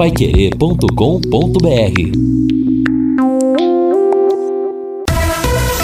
[0.00, 2.00] paiquerê.com.br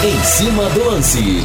[0.03, 1.43] Em cima do lance.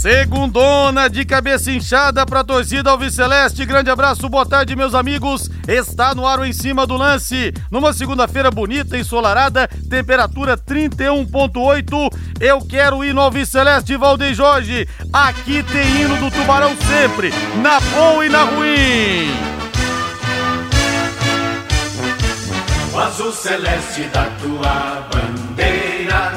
[0.00, 3.66] Segundona de cabeça inchada para a torcida Alviceleste.
[3.66, 5.50] Grande abraço, boa tarde, meus amigos.
[5.68, 7.52] Está no ar o em cima do lance.
[7.70, 12.10] Numa segunda-feira bonita, ensolarada, temperatura 31,8.
[12.40, 14.88] Eu quero ir no Alviceleste, Valdeir Jorge.
[15.12, 19.57] Aqui tem hino do Tubarão sempre, na boa e na ruim.
[22.98, 26.32] O azul celeste da tua bandeira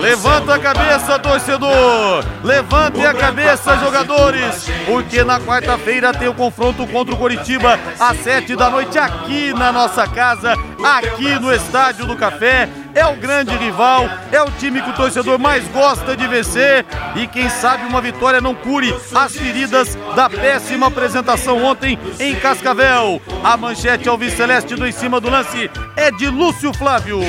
[0.00, 2.24] Levanta a cabeça, torcedor!
[2.44, 4.66] Levante a cabeça, jogadores!
[4.86, 9.72] Porque na quarta-feira tem o confronto contra o Coritiba às sete da noite aqui na
[9.72, 10.54] nossa casa,
[10.84, 15.38] aqui no Estádio do Café é o grande rival, é o time que o torcedor
[15.38, 16.84] mais gosta de vencer
[17.14, 23.22] e quem sabe uma vitória não cure as feridas da péssima apresentação ontem em Cascavel.
[23.44, 27.20] A manchete ao Celeste do em cima do lance é de Lúcio Flávio.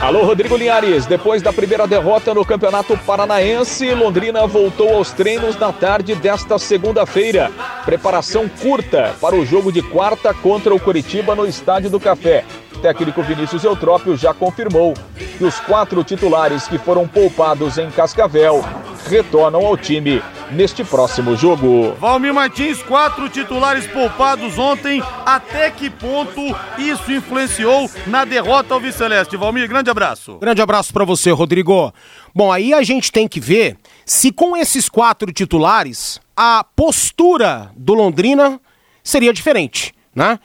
[0.00, 1.06] Alô, Rodrigo Linhares.
[1.06, 7.50] Depois da primeira derrota no Campeonato Paranaense, Londrina voltou aos treinos na tarde desta segunda-feira.
[7.86, 12.44] Preparação curta para o jogo de quarta contra o Curitiba no Estádio do Café
[12.74, 14.94] técnico Vinícius Eutrópio já confirmou
[15.38, 18.64] que os quatro titulares que foram poupados em Cascavel
[19.08, 21.94] retornam ao time neste próximo jogo.
[22.00, 25.02] Valmir Martins, quatro titulares poupados ontem.
[25.24, 26.40] Até que ponto
[26.78, 29.36] isso influenciou na derrota ao Viceleste?
[29.36, 30.38] Valmir, grande abraço.
[30.38, 31.92] Grande abraço para você, Rodrigo.
[32.34, 37.94] Bom, aí a gente tem que ver se com esses quatro titulares a postura do
[37.94, 38.60] Londrina
[39.02, 40.38] seria diferente, né?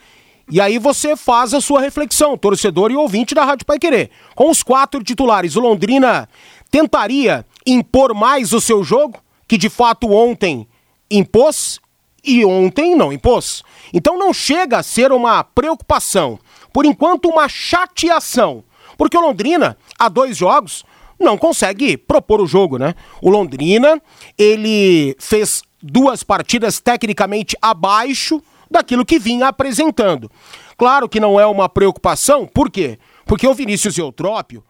[0.50, 4.10] E aí você faz a sua reflexão, torcedor e ouvinte da Rádio Pai Querer.
[4.34, 6.28] Com os quatro titulares, o Londrina
[6.68, 10.66] tentaria impor mais o seu jogo, que de fato ontem
[11.08, 11.78] impôs
[12.24, 13.62] e ontem não impôs.
[13.94, 16.36] Então não chega a ser uma preocupação,
[16.72, 18.64] por enquanto uma chateação,
[18.98, 20.84] porque o Londrina, há dois jogos,
[21.18, 22.96] não consegue propor o jogo, né?
[23.22, 24.02] O Londrina,
[24.36, 30.30] ele fez duas partidas tecnicamente abaixo daquilo que vinha apresentando.
[30.76, 32.98] Claro que não é uma preocupação, por quê?
[33.26, 34.64] Porque o Vinícius Eutrópio,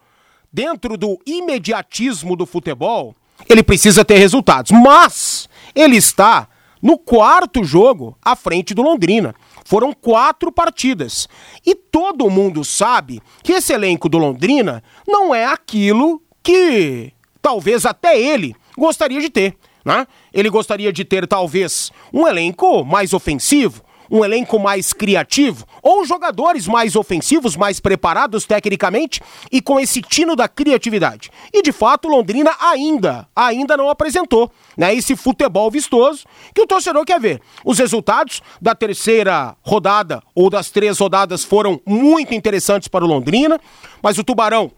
[0.51, 3.15] dentro do imediatismo do futebol,
[3.49, 4.71] ele precisa ter resultados.
[4.71, 6.47] Mas ele está
[6.81, 9.35] no quarto jogo à frente do Londrina.
[9.63, 11.29] Foram quatro partidas.
[11.65, 18.19] E todo mundo sabe que esse elenco do Londrina não é aquilo que talvez até
[18.19, 19.55] ele gostaria de ter.
[19.85, 20.05] Né?
[20.33, 26.67] Ele gostaria de ter, talvez, um elenco mais ofensivo, um elenco mais criativo ou jogadores
[26.67, 31.31] mais ofensivos, mais preparados tecnicamente e com esse tino da criatividade.
[31.53, 37.05] E de fato, Londrina ainda, ainda não apresentou, né, esse futebol vistoso que o torcedor
[37.05, 37.41] quer ver.
[37.63, 43.59] Os resultados da terceira rodada ou das três rodadas foram muito interessantes para o Londrina,
[44.03, 44.69] mas o Tubarão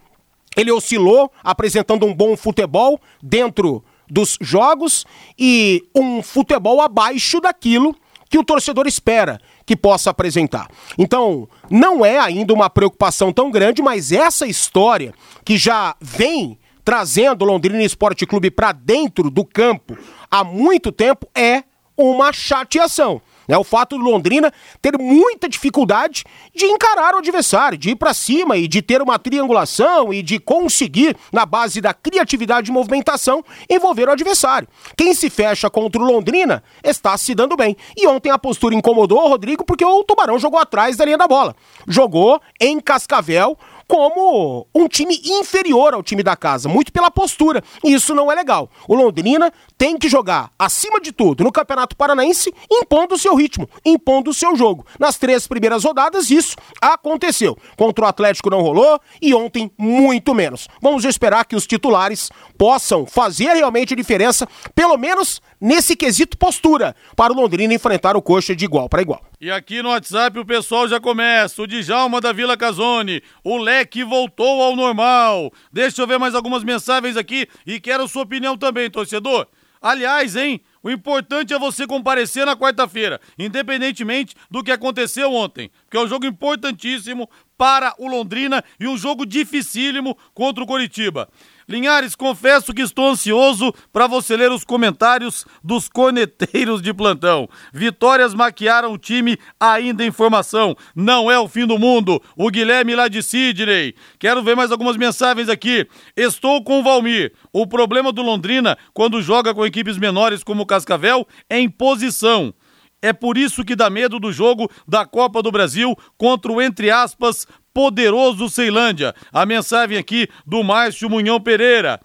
[0.56, 5.06] ele oscilou, apresentando um bom futebol dentro dos jogos
[5.40, 7.96] e um futebol abaixo daquilo
[8.34, 10.68] que o torcedor espera que possa apresentar.
[10.98, 15.14] Então, não é ainda uma preocupação tão grande, mas essa história
[15.46, 19.96] que já vem trazendo o Londrina Esporte Clube para dentro do campo
[20.32, 21.64] há muito tempo é
[21.96, 23.22] uma chateação.
[23.48, 26.24] É o fato do Londrina ter muita dificuldade
[26.56, 30.40] de encarar o adversário, de ir para cima e de ter uma triangulação e de
[30.40, 34.68] conseguir, na base da criatividade e movimentação, envolver o adversário.
[34.98, 37.76] Quem se fecha contra o Londrina está se dando bem.
[37.98, 41.28] E ontem a postura incomodou o Rodrigo porque o Tubarão jogou atrás da linha da
[41.28, 41.56] bola.
[41.88, 43.58] Jogou em Cascavel
[43.94, 47.64] como um time inferior ao time da casa, muito pela postura.
[47.84, 48.68] E isso não é legal.
[48.88, 53.70] O Londrina tem que jogar, acima de tudo, no Campeonato Paranaense, impondo o seu ritmo,
[53.86, 54.84] impondo o seu jogo.
[55.00, 57.56] Nas três primeiras rodadas, isso aconteceu.
[57.78, 60.68] Contra o Atlético não rolou e ontem, muito menos.
[60.82, 66.96] Vamos esperar que os titulares possam fazer realmente a diferença, pelo menos nesse quesito postura,
[67.16, 69.22] para o Londrina enfrentar o Coxa de igual para igual.
[69.44, 71.62] E aqui no WhatsApp o pessoal já começa.
[71.62, 73.22] O Djalma da Vila Casone.
[73.44, 75.52] O leque voltou ao normal.
[75.70, 79.46] Deixa eu ver mais algumas mensagens aqui e quero sua opinião também, torcedor.
[79.82, 80.62] Aliás, hein?
[80.82, 86.08] O importante é você comparecer na quarta-feira, independentemente do que aconteceu ontem, que é um
[86.08, 91.28] jogo importantíssimo para o Londrina e um jogo dificílimo contra o Coritiba.
[91.68, 97.48] Linhares, confesso que estou ansioso para você ler os comentários dos corneteiros de plantão.
[97.74, 100.76] Vitórias maquiaram o time ainda em formação.
[100.96, 102.22] Não é o fim do mundo.
[102.36, 103.96] O Guilherme lá de Sidney.
[104.20, 105.88] Quero ver mais algumas mensagens aqui.
[106.16, 107.34] Estou com o Valmir.
[107.52, 112.54] O problema do Londrina, quando joga com equipes menores como o Cascavel, é imposição
[113.02, 116.90] É por isso que dá medo do jogo da Copa do Brasil contra o, entre
[116.90, 119.16] aspas, poderoso Ceilândia.
[119.32, 122.00] A mensagem aqui do Márcio Munhão Pereira.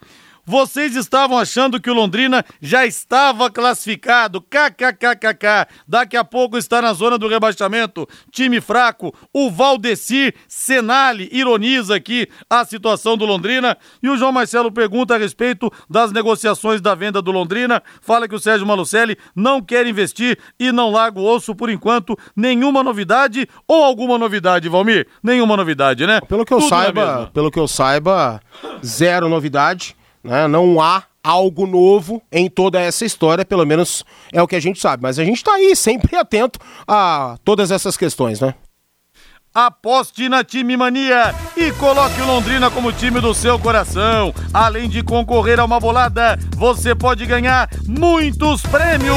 [0.49, 4.41] Vocês estavam achando que o Londrina já estava classificado.
[4.41, 5.69] KKKKK.
[5.87, 8.09] Daqui a pouco está na zona do rebaixamento.
[8.33, 9.15] Time fraco.
[9.31, 13.77] O Valdecir Senali ironiza aqui a situação do Londrina.
[14.03, 17.83] E o João Marcelo pergunta a respeito das negociações da venda do Londrina.
[18.01, 22.19] Fala que o Sérgio Malucelli não quer investir e não larga o osso por enquanto.
[22.35, 25.09] Nenhuma novidade ou alguma novidade, Valmir?
[25.23, 26.23] Nenhuma novidade, né?
[26.23, 28.41] Pelo que eu Tudo saiba, pelo que eu saiba,
[28.83, 29.98] zero novidade.
[30.23, 30.47] Né?
[30.49, 34.81] Não há algo novo em toda essa história, pelo menos é o que a gente
[34.81, 35.03] sabe.
[35.03, 38.55] Mas a gente está aí sempre atento a todas essas questões, né?
[39.55, 44.33] Aposte na Time Mania e coloque o Londrina como time do seu coração.
[44.55, 49.17] Além de concorrer a uma bolada, você pode ganhar muitos prêmios.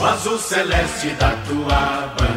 [0.00, 2.31] O azul celeste da tua bandeira,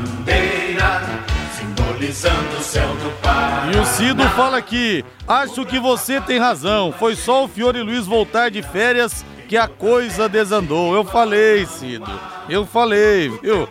[2.05, 3.71] simbolizando o céu do Paraná.
[3.73, 6.91] E o Cido fala aqui: acho que você tem razão.
[6.91, 10.93] Foi só o Fiore Luiz voltar de férias que a coisa desandou.
[10.93, 12.09] Eu falei, Cido.
[12.49, 13.67] Eu falei, viu?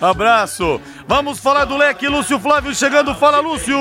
[0.00, 0.80] Abraço.
[1.06, 3.14] Vamos falar do leque Lúcio Flávio chegando.
[3.14, 3.76] Fala, Lúcio!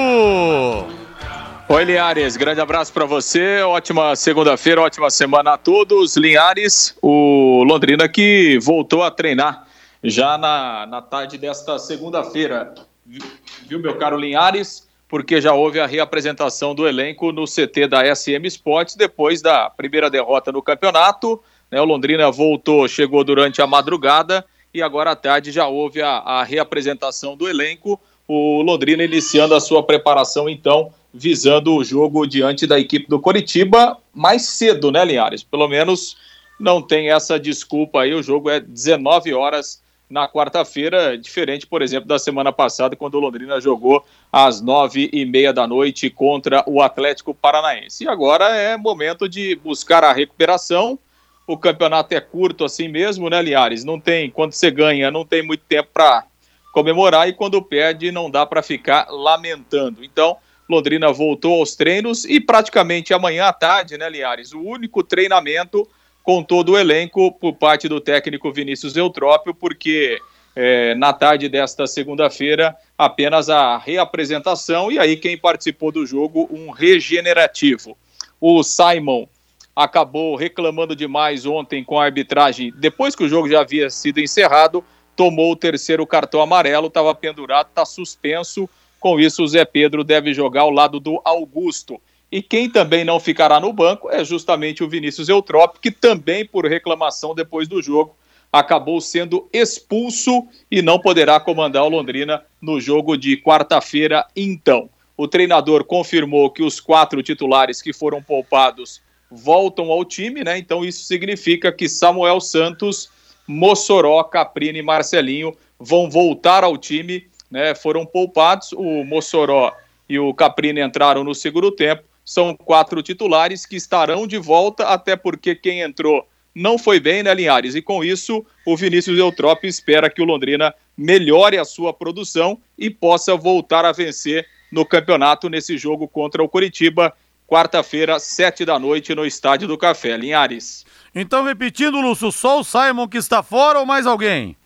[1.67, 3.61] Oi, Linhares, grande abraço para você.
[3.63, 6.15] Ótima segunda-feira, ótima semana a todos.
[6.15, 9.65] Linhares, o Londrina que voltou a treinar
[10.03, 12.75] já na, na tarde desta segunda-feira.
[13.05, 14.87] Viu, meu caro Linhares?
[15.07, 20.09] Porque já houve a reapresentação do elenco no CT da SM Sports depois da primeira
[20.09, 21.41] derrota no campeonato.
[21.71, 24.43] Né, o Londrina voltou, chegou durante a madrugada
[24.73, 27.99] e agora à tarde já houve a, a reapresentação do elenco.
[28.27, 33.97] O Londrina iniciando a sua preparação, então, visando o jogo diante da equipe do Coritiba
[34.11, 35.43] mais cedo, né, Linhares?
[35.43, 36.17] Pelo menos
[36.59, 38.13] não tem essa desculpa aí.
[38.15, 43.19] O jogo é 19 horas na quarta-feira, diferente, por exemplo, da semana passada, quando o
[43.19, 48.03] Londrina jogou às nove e meia da noite contra o Atlético Paranaense.
[48.03, 50.99] E agora é momento de buscar a recuperação.
[51.47, 53.83] O campeonato é curto assim mesmo, né, Linhares?
[53.83, 56.25] Não tem, quando você ganha, não tem muito tempo para
[56.71, 60.03] comemorar e quando perde, não dá para ficar lamentando.
[60.03, 60.37] Então,
[60.69, 64.53] Londrina voltou aos treinos e praticamente amanhã à tarde, né, Linhares?
[64.53, 65.87] O único treinamento
[66.25, 70.19] com todo o elenco por parte do técnico Vinícius Eutrópio, porque
[70.55, 76.71] é, na tarde desta segunda-feira apenas a reapresentação e aí quem participou do jogo, um
[76.71, 77.95] regenerativo.
[78.41, 79.27] O Simon
[79.75, 84.83] acabou reclamando demais ontem com a arbitragem, depois que o jogo já havia sido encerrado,
[85.15, 88.67] tomou o terceiro cartão amarelo, estava pendurado, está suspenso
[88.99, 92.01] com isso, o Zé Pedro deve jogar ao lado do Augusto.
[92.35, 96.65] E quem também não ficará no banco é justamente o Vinícius Eutrópio, que também, por
[96.65, 98.13] reclamação depois do jogo,
[98.51, 104.89] acabou sendo expulso e não poderá comandar o Londrina no jogo de quarta-feira, então.
[105.15, 109.01] O treinador confirmou que os quatro titulares que foram poupados
[109.31, 110.57] voltam ao time, né?
[110.57, 113.09] Então isso significa que Samuel Santos,
[113.47, 118.73] Mossoró, Caprini e Marcelinho vão voltar ao time né, foram poupados.
[118.73, 119.73] O Mossoró
[120.09, 122.03] e o Caprini entraram no segundo tempo.
[122.25, 127.33] São quatro titulares que estarão de volta, até porque quem entrou não foi bem, né,
[127.33, 127.75] Linhares?
[127.75, 132.89] E com isso, o Vinícius Eutrópio espera que o Londrina melhore a sua produção e
[132.89, 137.13] possa voltar a vencer no campeonato nesse jogo contra o Curitiba,
[137.45, 140.17] quarta-feira, sete da noite, no Estádio do Café.
[140.17, 140.85] Linhares.
[141.13, 144.57] Então, repetindo, Lúcio, só o Simon que está fora ou mais alguém?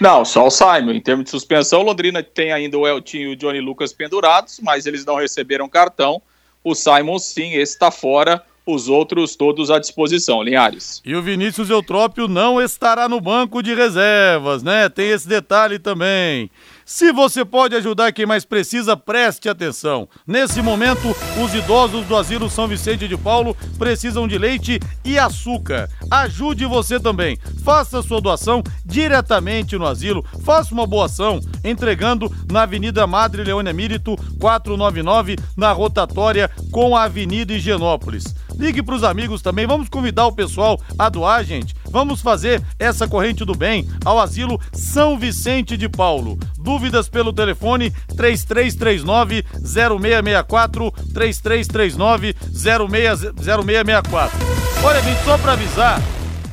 [0.00, 0.92] Não, só o Simon.
[0.92, 4.86] Em termos de suspensão, Londrina tem ainda o Eltinho e o Johnny Lucas pendurados, mas
[4.86, 6.22] eles não receberam cartão.
[6.64, 8.42] O Simon, sim, esse está fora.
[8.64, 11.02] Os outros todos à disposição, Linhares.
[11.04, 14.88] E o Vinícius Eutrópio não estará no banco de reservas, né?
[14.88, 16.48] Tem esse detalhe também.
[16.84, 20.08] Se você pode ajudar quem mais precisa, preste atenção.
[20.26, 25.88] Nesse momento, os idosos do Asilo São Vicente de Paulo precisam de leite e açúcar.
[26.10, 27.38] Ajude você também.
[27.64, 30.24] Faça sua doação diretamente no asilo.
[30.44, 37.04] Faça uma boa ação entregando na Avenida Madre Leônia Mírito 499, na rotatória com a
[37.04, 38.24] Avenida Higienópolis.
[38.58, 39.66] Ligue para os amigos também.
[39.66, 41.74] Vamos convidar o pessoal a doar, gente.
[41.90, 46.38] Vamos fazer essa corrente do bem ao Asilo São Vicente de Paulo.
[46.62, 54.38] Dúvidas pelo telefone 3339 0664 3339 0664.
[54.84, 56.00] Olha, gente, só para avisar,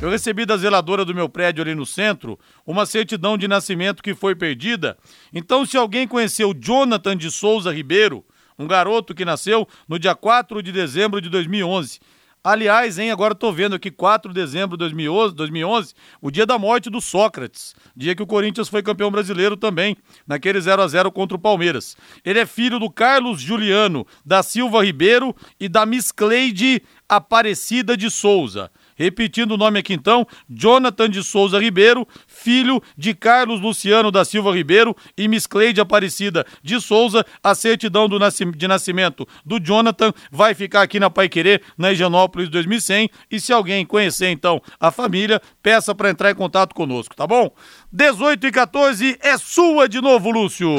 [0.02, 4.16] eu recebi da zeladora do meu prédio ali no centro uma certidão de nascimento que
[4.16, 4.98] foi perdida.
[5.34, 8.24] Então, se alguém conheceu Jonathan de Souza Ribeiro,
[8.58, 12.00] um garoto que nasceu no dia 4 de dezembro de 2011.
[12.42, 16.58] Aliás, hein, agora tô vendo aqui 4 de dezembro de 2011, 2011, o dia da
[16.58, 21.12] morte do Sócrates, dia que o Corinthians foi campeão brasileiro também, naquele 0 a 0
[21.12, 21.98] contra o Palmeiras.
[22.24, 28.10] Ele é filho do Carlos Juliano da Silva Ribeiro e da Miss Cleide Aparecida de
[28.10, 28.72] Souza.
[29.00, 34.54] Repetindo o nome aqui então, Jonathan de Souza Ribeiro, filho de Carlos Luciano da Silva
[34.54, 37.26] Ribeiro e Miss Cleide Aparecida de Souza.
[37.42, 42.50] A certidão do de nascimento do Jonathan vai ficar aqui na Pai Querer, na Higienópolis
[42.50, 43.10] 2100.
[43.32, 47.50] E se alguém conhecer então a família, peça para entrar em contato conosco, tá bom?
[47.94, 50.76] 18 e 14 é sua de novo, Lúcio.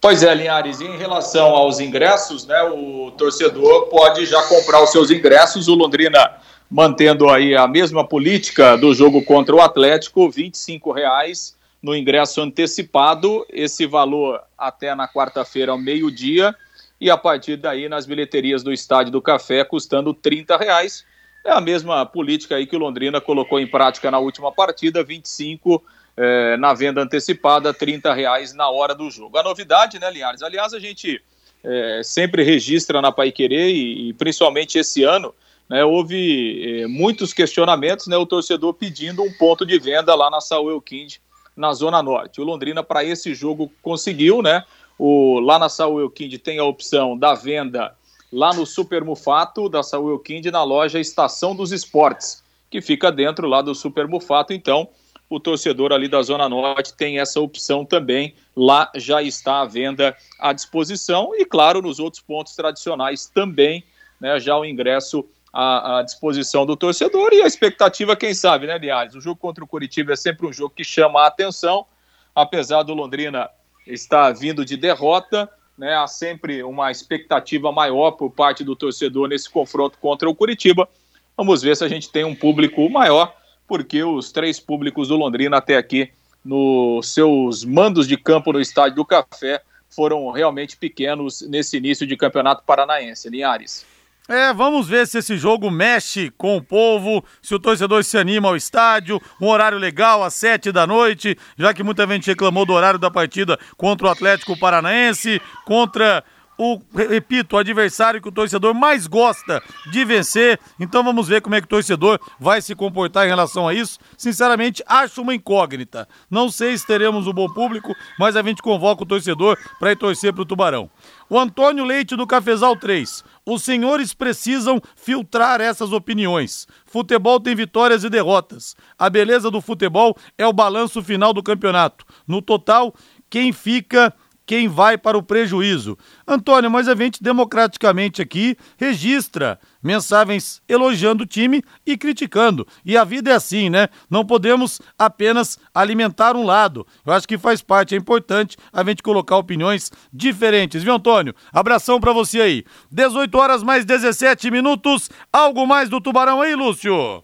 [0.00, 5.10] Pois é, Linhares, em relação aos ingressos, né, o torcedor pode já comprar os seus
[5.10, 5.66] ingressos.
[5.66, 6.38] O Londrina
[6.70, 10.50] mantendo aí a mesma política do jogo contra o Atlético, R$
[10.94, 16.54] reais no ingresso antecipado, esse valor até na quarta-feira ao meio-dia,
[17.00, 21.04] e a partir daí nas bilheterias do Estádio do Café custando R$ reais.
[21.46, 25.82] É a mesma política aí que o Londrina colocou em prática na última partida, 25
[26.16, 29.38] eh, na venda antecipada, 30 reais na hora do jogo.
[29.38, 30.42] A novidade, né, Linhares?
[30.42, 31.22] Aliás, a gente
[31.62, 35.32] eh, sempre registra na Pai Querer e, e principalmente esse ano,
[35.68, 40.40] né, houve eh, muitos questionamentos, né, o torcedor pedindo um ponto de venda lá na
[40.40, 41.16] Saúl Kind,
[41.54, 42.40] na Zona Norte.
[42.40, 44.64] O Londrina, para esse jogo, conseguiu, né?
[44.98, 47.94] O, lá na Saúl Kind tem a opção da venda
[48.32, 53.46] lá no Super Mufato da Saúl Kind, na loja Estação dos Esportes, que fica dentro
[53.46, 54.52] lá do Super Mufato.
[54.52, 54.88] Então,
[55.30, 58.34] o torcedor ali da Zona Norte tem essa opção também.
[58.56, 61.32] Lá já está a venda à disposição.
[61.34, 63.84] E, claro, nos outros pontos tradicionais também,
[64.20, 68.78] né, já o ingresso à, à, disposição do torcedor e a expectativa, quem sabe, né,
[68.78, 69.14] Liares?
[69.14, 71.86] O jogo contra o Curitiba é sempre um jogo que chama a atenção,
[72.34, 73.48] apesar do Londrina
[73.86, 79.48] estar vindo de derrota, né, há sempre uma expectativa maior por parte do torcedor nesse
[79.48, 80.88] confronto contra o Curitiba.
[81.36, 83.34] Vamos ver se a gente tem um público maior,
[83.66, 86.10] porque os três públicos do Londrina até aqui
[86.44, 92.16] nos seus mandos de campo no Estádio do Café foram realmente pequenos nesse início de
[92.16, 93.28] campeonato paranaense.
[93.28, 93.86] Linhares.
[94.28, 98.48] É, vamos ver se esse jogo mexe com o povo, se o torcedor se anima
[98.48, 102.74] ao estádio, um horário legal às sete da noite, já que muita gente reclamou do
[102.74, 106.22] horário da partida contra o Atlético Paranaense, contra
[106.58, 109.62] o, repito, o adversário que o torcedor mais gosta
[109.92, 110.58] de vencer.
[110.78, 113.98] Então vamos ver como é que o torcedor vai se comportar em relação a isso.
[114.16, 116.08] Sinceramente, acho uma incógnita.
[116.28, 119.96] Não sei se teremos um bom público, mas a gente convoca o torcedor para ir
[119.96, 120.90] torcer para o Tubarão.
[121.30, 123.22] O Antônio Leite do Cafezal 3.
[123.46, 126.66] Os senhores precisam filtrar essas opiniões.
[126.86, 128.74] Futebol tem vitórias e derrotas.
[128.98, 132.04] A beleza do futebol é o balanço final do campeonato.
[132.26, 132.94] No total,
[133.30, 134.12] quem fica
[134.48, 135.98] quem vai para o prejuízo.
[136.26, 142.66] Antônio, mas a gente democraticamente aqui registra mensagens elogiando o time e criticando.
[142.82, 143.88] E a vida é assim, né?
[144.08, 146.86] Não podemos apenas alimentar um lado.
[147.04, 151.34] Eu acho que faz parte, é importante a gente colocar opiniões diferentes, viu, Antônio?
[151.52, 152.64] Abração para você aí.
[152.90, 155.10] 18 horas mais 17 minutos.
[155.30, 157.22] Algo mais do Tubarão aí, Lúcio?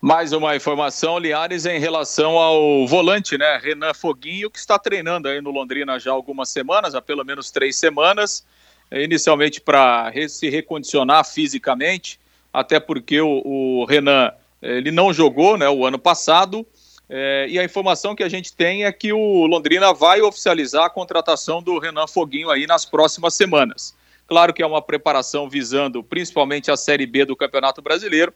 [0.00, 3.58] Mais uma informação, Liares, em relação ao volante, né?
[3.60, 7.50] Renan Foguinho, que está treinando aí no Londrina já há algumas semanas, há pelo menos
[7.50, 8.46] três semanas,
[8.92, 12.20] inicialmente para se recondicionar fisicamente,
[12.52, 14.30] até porque o, o, Renan
[14.62, 16.64] ele não jogou né, o ano passado.
[17.10, 20.90] É, e a informação que a gente tem é que o Londrina vai oficializar a
[20.90, 23.96] contratação do Renan Foguinho aí nas próximas semanas.
[24.28, 28.32] Claro que é uma preparação visando principalmente a Série B do Campeonato Brasileiro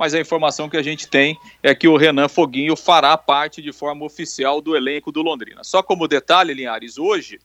[0.00, 3.70] mas a informação que a gente tem é que o Renan Foguinho fará parte de
[3.70, 5.62] forma oficial do elenco do Londrina.
[5.62, 7.38] Só como detalhe, Linhares, hoje,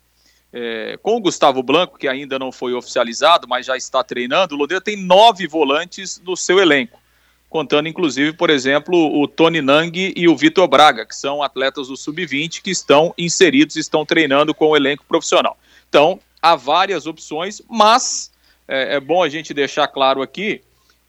[0.53, 4.57] é, com o Gustavo Blanco, que ainda não foi oficializado, mas já está treinando, o
[4.57, 6.97] Londrina tem nove volantes no seu elenco,
[7.50, 11.97] contando inclusive, por exemplo, o Tony Nang e o Vitor Braga, que são atletas do
[11.97, 15.57] Sub-20 que estão inseridos, estão treinando com o elenco profissional.
[15.89, 18.31] Então, há várias opções, mas
[18.65, 20.62] é, é bom a gente deixar claro aqui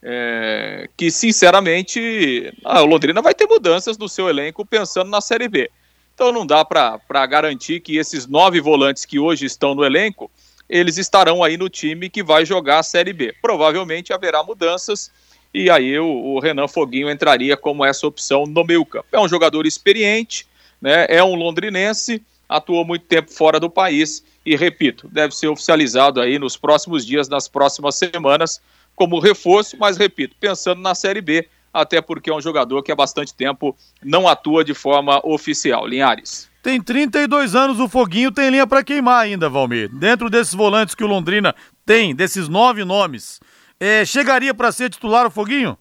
[0.08, 5.68] é, que sinceramente a Londrina vai ter mudanças no seu elenco pensando na Série B.
[6.14, 10.30] Então não dá para garantir que esses nove volantes que hoje estão no elenco,
[10.68, 13.34] eles estarão aí no time que vai jogar a Série B.
[13.42, 15.10] Provavelmente haverá mudanças
[15.52, 19.08] e aí o, o Renan Foguinho entraria como essa opção no meio campo.
[19.10, 20.46] É um jogador experiente,
[20.80, 26.20] né, é um londrinense, atuou muito tempo fora do país e, repito, deve ser oficializado
[26.20, 28.60] aí nos próximos dias, nas próximas semanas,
[28.96, 32.96] como reforço, mas repito, pensando na Série B, até porque é um jogador que há
[32.96, 35.86] bastante tempo não atua de forma oficial.
[35.86, 36.50] Linhares.
[36.62, 39.88] Tem 32 anos, o Foguinho tem linha para queimar ainda, Valmir.
[39.94, 43.38] Dentro desses volantes que o Londrina tem, desses nove nomes,
[43.78, 45.78] é, chegaria para ser titular o Foguinho?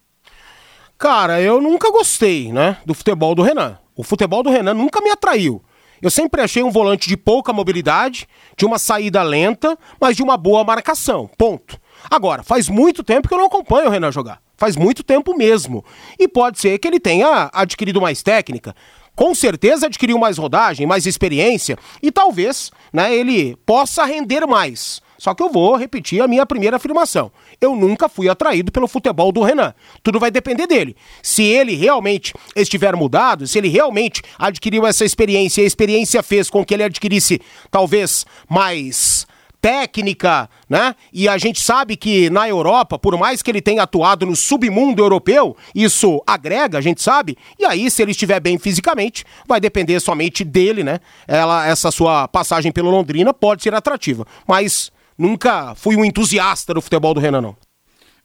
[0.98, 3.80] Cara, eu nunca gostei, né, do futebol do Renan.
[3.96, 5.64] O futebol do Renan nunca me atraiu.
[6.02, 10.38] Eu sempre achei um volante de pouca mobilidade, de uma saída lenta, mas de uma
[10.38, 11.30] boa marcação.
[11.38, 11.80] Ponto.
[12.10, 14.40] Agora, faz muito tempo que eu não acompanho o Renan jogar.
[14.58, 15.84] Faz muito tempo mesmo.
[16.20, 18.76] E pode ser que ele tenha adquirido mais técnica.
[19.16, 25.02] Com certeza adquiriu mais rodagem, mais experiência e talvez, né, ele possa render mais.
[25.18, 27.32] Só que eu vou repetir a minha primeira afirmação.
[27.62, 29.74] Eu nunca fui atraído pelo futebol do Renan.
[30.04, 30.96] Tudo vai depender dele.
[31.24, 36.50] Se ele realmente estiver mudado, se ele realmente adquiriu essa experiência e a experiência fez
[36.50, 39.26] com que ele adquirisse talvez mais
[39.66, 40.94] técnica, né?
[41.12, 45.02] E a gente sabe que na Europa, por mais que ele tenha atuado no submundo
[45.02, 47.36] europeu, isso agrega, a gente sabe.
[47.58, 51.00] E aí, se ele estiver bem fisicamente, vai depender somente dele, né?
[51.28, 54.24] Ela, essa sua passagem pelo Londrina pode ser atrativa.
[54.48, 57.58] Mas nunca fui um entusiasta do futebol do Renan, não.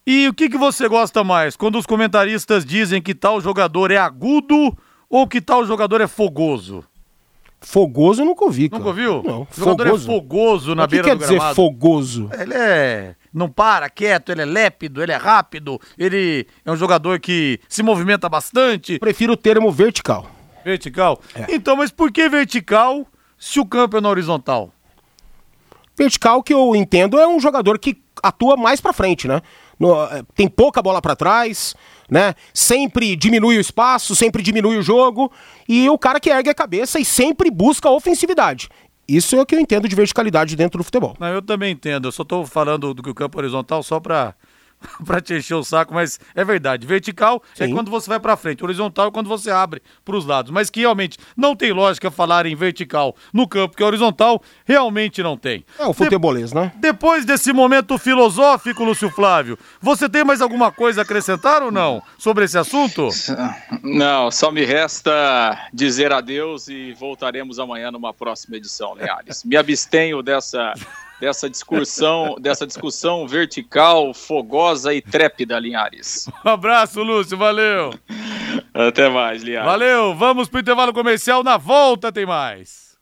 [0.07, 1.57] E o que, que você gosta mais?
[1.57, 4.77] Quando os comentaristas dizem que tal jogador é agudo
[5.09, 6.85] ou que tal jogador é fogoso?
[7.61, 8.79] Fogoso eu nunca ouvi, cara.
[8.79, 9.23] Nunca ouviu?
[9.23, 9.43] Não.
[9.43, 10.11] O jogador Fogoso?
[10.11, 11.55] é fogoso na O que beira quer do dizer gramado.
[11.55, 12.31] fogoso?
[12.39, 13.15] Ele é.
[13.33, 17.83] Não para quieto, ele é lépido, ele é rápido, ele é um jogador que se
[17.83, 18.99] movimenta bastante.
[18.99, 20.29] Prefiro o termo vertical.
[20.65, 21.21] Vertical?
[21.35, 21.55] É.
[21.55, 23.07] Então, mas por que vertical
[23.39, 24.73] se o campo é na horizontal?
[25.97, 29.41] Vertical que eu entendo é um jogador que atua mais pra frente, né?
[29.81, 31.75] No- é, tem pouca bola pra trás,
[32.11, 32.35] né?
[32.53, 35.33] Sempre diminui o espaço, sempre diminui o jogo
[35.67, 38.69] e o cara que ergue a cabeça e sempre busca a ofensividade.
[39.09, 41.17] Isso é o que eu entendo de verticalidade dentro do futebol.
[41.19, 42.07] Não, eu também entendo.
[42.07, 44.35] Eu só tô falando do que o campo horizontal só pra,
[45.05, 46.87] pra te encher o saco, mas é verdade.
[46.87, 47.75] Vertical é Sim.
[47.75, 50.51] quando você vai pra frente, horizontal é quando você abre pros lados.
[50.51, 55.23] Mas que realmente não tem lógica falar em vertical no campo, que é horizontal, realmente
[55.23, 55.65] não tem.
[55.79, 56.73] É o futebolês, né?
[56.77, 62.03] Depois desse momento filosófico, Lúcio Flávio, você tem mais alguma coisa a acrescentar ou não
[62.19, 63.09] sobre esse assunto?
[63.83, 69.45] Não, só me resta dizer adeus e voltaremos amanhã numa próxima edição, Linhares.
[69.45, 70.73] Me abstenho dessa,
[71.21, 76.29] dessa discussão, dessa discussão vertical, fogosa e trépida, Linhares.
[76.45, 77.93] Um abraço, Lúcio, valeu.
[78.73, 79.71] Até mais, Linhares.
[79.71, 82.97] Valeu, vamos pro intervalo comercial, na volta tem mais.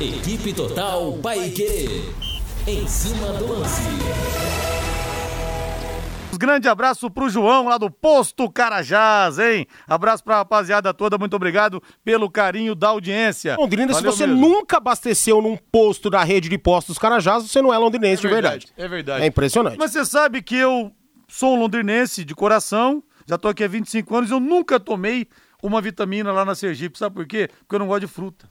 [0.00, 2.04] Equipe Total Paique.
[2.66, 4.67] Em cima do lance.
[6.38, 9.66] Grande abraço pro João lá do Posto Carajás, hein?
[9.88, 13.56] Abraço pra rapaziada toda, muito obrigado pelo carinho da audiência.
[13.56, 14.40] Londrina, se Valeu você mesmo.
[14.40, 18.68] nunca abasteceu num posto da rede de postos Carajás, você não é londrinense de verdade.
[18.76, 19.24] É verdade.
[19.24, 19.76] É impressionante.
[19.76, 20.92] Mas você sabe que eu
[21.26, 25.26] sou um londrinense de coração, já tô aqui há 25 anos, eu nunca tomei
[25.60, 27.50] uma vitamina lá na Sergipe, sabe por quê?
[27.58, 28.48] Porque eu não gosto de fruta.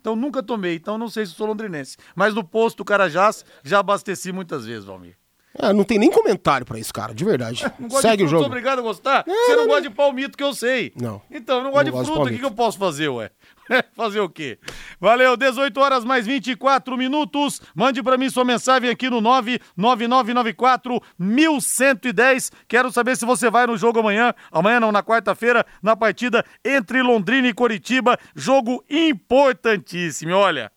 [0.00, 1.96] Então nunca tomei, então não sei se sou londrinense.
[2.16, 5.16] Mas no posto Carajás já abasteci muitas vezes, Valmir.
[5.60, 7.64] Ah, não tem nem comentário pra isso, cara, de verdade.
[8.00, 8.42] Segue de o jogo.
[8.42, 9.24] sou obrigado a gostar?
[9.26, 9.90] Não, Você não, não, gosta não.
[9.90, 10.92] de palmito que eu sei.
[10.94, 11.20] Não.
[11.30, 13.30] Então, eu não gosto de fruta, o que, que eu posso fazer, ué?
[13.94, 14.58] fazer o quê?
[15.00, 17.60] Valeu, 18 horas mais 24 minutos.
[17.74, 22.52] Mande pra mim sua mensagem aqui no 99994 1110.
[22.66, 24.32] Quero saber se você vai no jogo amanhã.
[24.50, 28.18] Amanhã não, na quarta-feira, na partida entre Londrina e Coritiba.
[28.34, 30.32] Jogo importantíssimo.
[30.34, 30.70] Olha,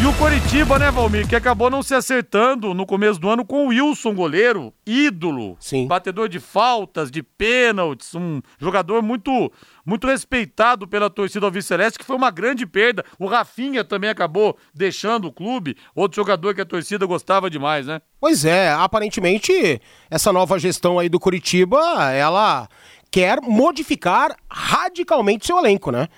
[0.00, 3.66] E o Coritiba, né, Valmir, que acabou não se acertando no começo do ano com
[3.66, 5.88] o Wilson, goleiro, ídolo, Sim.
[5.88, 9.50] batedor de faltas, de pênaltis, um jogador muito
[9.84, 13.04] muito respeitado pela torcida alviceleste, que foi uma grande perda.
[13.18, 18.00] O Rafinha também acabou deixando o clube, outro jogador que a torcida gostava demais, né?
[18.20, 21.80] Pois é, aparentemente essa nova gestão aí do Curitiba,
[22.12, 22.68] ela
[23.10, 26.08] quer modificar radicalmente seu elenco, né?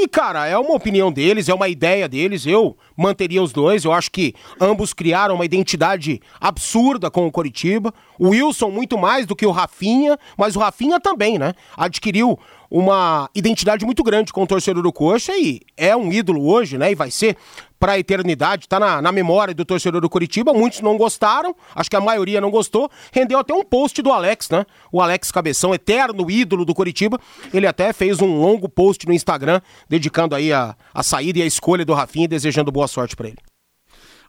[0.00, 2.46] E, cara, é uma opinião deles, é uma ideia deles.
[2.46, 3.84] Eu manteria os dois.
[3.84, 7.92] Eu acho que ambos criaram uma identidade absurda com o Coritiba.
[8.16, 11.52] O Wilson, muito mais do que o Rafinha, mas o Rafinha também, né?
[11.76, 12.38] Adquiriu
[12.70, 16.92] uma identidade muito grande com o torcedor do Coxa e é um ídolo hoje, né?
[16.92, 17.36] E vai ser
[17.78, 20.52] para a eternidade, tá na, na memória do torcedor do Curitiba.
[20.52, 22.90] Muitos não gostaram, acho que a maioria não gostou.
[23.12, 24.66] Rendeu até um post do Alex, né?
[24.90, 27.18] O Alex Cabeção, eterno ídolo do Curitiba.
[27.52, 31.46] Ele até fez um longo post no Instagram dedicando aí a, a saída e a
[31.46, 33.47] escolha do Rafinha e desejando boa sorte para ele.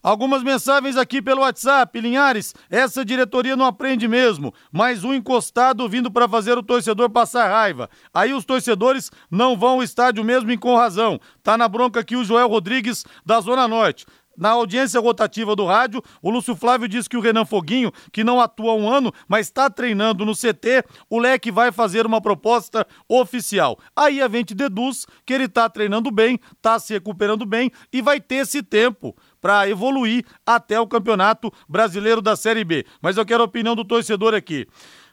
[0.01, 1.99] Algumas mensagens aqui pelo WhatsApp.
[1.99, 4.53] Linhares, essa diretoria não aprende mesmo.
[4.71, 7.89] Mais um encostado vindo para fazer o torcedor passar raiva.
[8.13, 11.19] Aí os torcedores não vão ao estádio mesmo e com razão.
[11.43, 14.05] Tá na bronca aqui o Joel Rodrigues, da Zona Norte.
[14.39, 18.39] Na audiência rotativa do rádio, o Lúcio Flávio disse que o Renan Foguinho, que não
[18.39, 22.87] atua há um ano, mas está treinando no CT, o Leque vai fazer uma proposta
[23.05, 23.77] oficial.
[23.93, 28.21] Aí a gente deduz que ele está treinando bem, está se recuperando bem e vai
[28.21, 32.85] ter esse tempo para evoluir até o Campeonato Brasileiro da Série B.
[33.01, 34.67] Mas eu quero a opinião do torcedor aqui.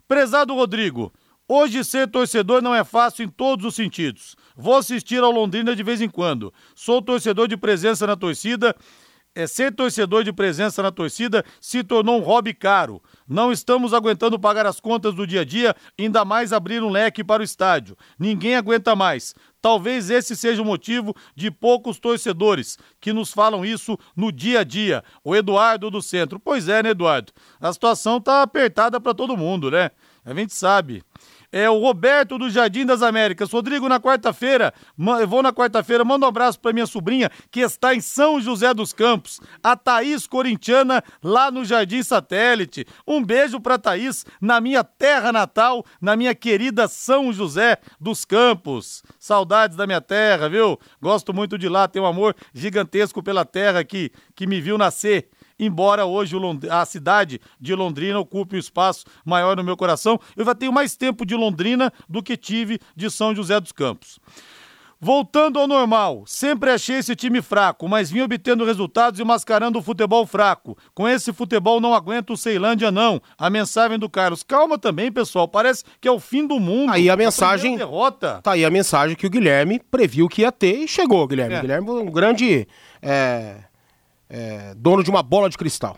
[0.06, 1.12] Prezado Rodrigo,
[1.48, 4.34] Hoje ser torcedor não é fácil em todos os sentidos.
[4.56, 6.52] Vou assistir ao Londrina de vez em quando.
[6.74, 8.74] Sou torcedor de presença na torcida
[9.36, 13.02] é, ser torcedor de presença na torcida se tornou um hobby caro.
[13.28, 17.22] Não estamos aguentando pagar as contas do dia a dia, ainda mais abrir um leque
[17.22, 17.98] para o estádio.
[18.18, 19.34] Ninguém aguenta mais.
[19.66, 24.62] Talvez esse seja o motivo de poucos torcedores que nos falam isso no dia a
[24.62, 25.02] dia.
[25.24, 26.38] O Eduardo do Centro.
[26.38, 27.32] Pois é, né, Eduardo?
[27.60, 29.90] A situação tá apertada para todo mundo, né?
[30.24, 31.02] A gente sabe.
[31.58, 33.50] É o Roberto do Jardim das Américas.
[33.50, 34.74] Rodrigo, na quarta-feira,
[35.26, 38.92] vou na quarta-feira, manda um abraço para minha sobrinha que está em São José dos
[38.92, 42.84] Campos, a Thaís Corintiana, lá no Jardim Satélite.
[43.06, 49.02] Um beijo para Thaís, na minha terra natal, na minha querida São José dos Campos.
[49.18, 50.78] Saudades da minha terra, viu?
[51.00, 55.30] Gosto muito de lá, tenho um amor gigantesco pela terra que, que me viu nascer
[55.58, 56.36] embora hoje
[56.70, 60.96] a cidade de Londrina ocupe um espaço maior no meu coração, eu já tenho mais
[60.96, 64.18] tempo de Londrina do que tive de São José dos Campos.
[64.98, 69.82] Voltando ao normal, sempre achei esse time fraco, mas vim obtendo resultados e mascarando o
[69.82, 70.76] futebol fraco.
[70.94, 73.20] Com esse futebol não aguento o Ceilândia não.
[73.36, 74.42] A mensagem do Carlos.
[74.42, 76.92] Calma também, pessoal, parece que é o fim do mundo.
[76.92, 77.74] Aí a mensagem.
[77.74, 78.40] A derrota.
[78.42, 81.56] Tá aí a mensagem que o Guilherme previu que ia ter e chegou, Guilherme.
[81.56, 81.60] É.
[81.60, 82.66] Guilherme um grande
[83.02, 83.58] é,
[84.28, 85.96] é, dono de uma bola de cristal.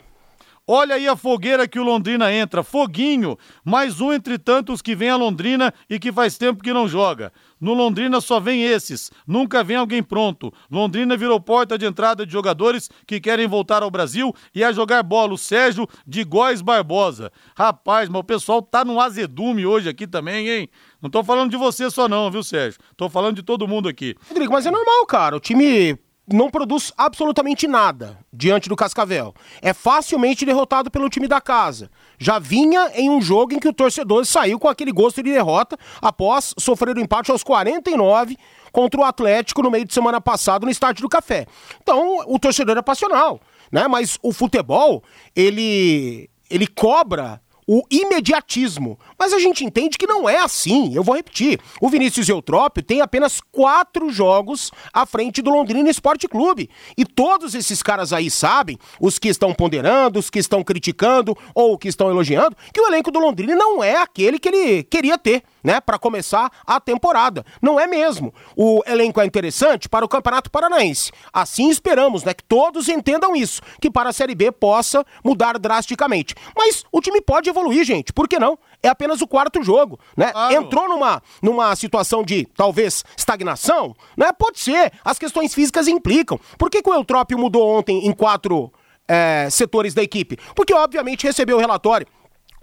[0.70, 2.62] Olha aí a fogueira que o Londrina entra.
[2.62, 6.86] Foguinho, mais um entre tantos que vem a Londrina e que faz tempo que não
[6.86, 7.32] joga.
[7.58, 10.52] No Londrina só vem esses, nunca vem alguém pronto.
[10.70, 15.02] Londrina virou porta de entrada de jogadores que querem voltar ao Brasil e a jogar
[15.02, 15.32] bola.
[15.32, 17.32] O Sérgio de Góis Barbosa.
[17.56, 20.68] Rapaz, mas o pessoal tá no azedume hoje aqui também, hein?
[21.00, 22.78] Não tô falando de você só não, viu, Sérgio?
[22.94, 24.14] Tô falando de todo mundo aqui.
[24.28, 25.34] Rodrigo, mas é normal, cara.
[25.34, 25.98] O time
[26.32, 29.34] não produz absolutamente nada diante do Cascavel.
[29.62, 31.90] É facilmente derrotado pelo time da casa.
[32.18, 35.78] Já vinha em um jogo em que o torcedor saiu com aquele gosto de derrota
[36.00, 38.36] após sofrer o um empate aos 49
[38.72, 41.46] contra o Atlético no meio de semana passado no Estádio do Café.
[41.82, 43.40] Então, o torcedor é passional,
[43.72, 43.88] né?
[43.88, 45.02] Mas o futebol,
[45.34, 48.98] ele ele cobra o imediatismo.
[49.18, 50.94] Mas a gente entende que não é assim.
[50.94, 51.60] Eu vou repetir.
[51.82, 56.70] O Vinícius Eutrópio tem apenas quatro jogos à frente do Londrina Esporte Clube.
[56.96, 61.76] E todos esses caras aí sabem, os que estão ponderando, os que estão criticando ou
[61.76, 65.42] que estão elogiando, que o elenco do Londrina não é aquele que ele queria ter
[65.68, 67.44] né, para começar a temporada.
[67.60, 68.32] Não é mesmo.
[68.56, 71.12] O elenco é interessante para o Campeonato Paranaense.
[71.30, 76.34] Assim esperamos, né, que todos entendam isso, que para a Série B possa mudar drasticamente.
[76.56, 78.14] Mas o time pode evoluir, gente.
[78.14, 78.58] Por que não?
[78.82, 80.32] É apenas o quarto jogo, né?
[80.32, 80.54] Claro.
[80.54, 84.32] Entrou numa, numa situação de talvez estagnação, né?
[84.32, 84.90] Pode ser.
[85.04, 86.40] As questões físicas implicam.
[86.56, 88.72] Por que, que o Eutrópio mudou ontem em quatro
[89.06, 90.38] é, setores da equipe?
[90.54, 92.06] Porque obviamente recebeu o relatório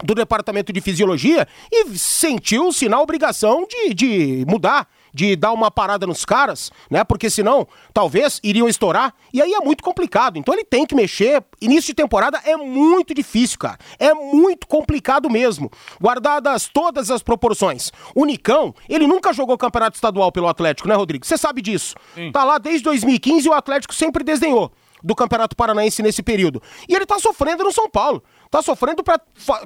[0.04, 6.06] do departamento de fisiologia e sentiu-se na obrigação de, de mudar, de dar uma parada
[6.06, 7.02] nos caras, né?
[7.02, 9.14] Porque senão, talvez iriam estourar.
[9.32, 10.38] E aí é muito complicado.
[10.38, 11.42] Então ele tem que mexer.
[11.60, 13.78] Início de temporada é muito difícil, cara.
[13.98, 15.70] É muito complicado mesmo.
[16.00, 17.90] Guardadas todas as proporções.
[18.14, 21.24] O Nicão, ele nunca jogou campeonato estadual pelo Atlético, né, Rodrigo?
[21.24, 21.94] Você sabe disso.
[22.14, 22.30] Sim.
[22.30, 24.70] Tá lá desde 2015 e o Atlético sempre desdenhou
[25.02, 26.60] do Campeonato Paranaense nesse período.
[26.88, 28.22] E ele tá sofrendo no São Paulo.
[28.50, 29.20] Tá sofrendo para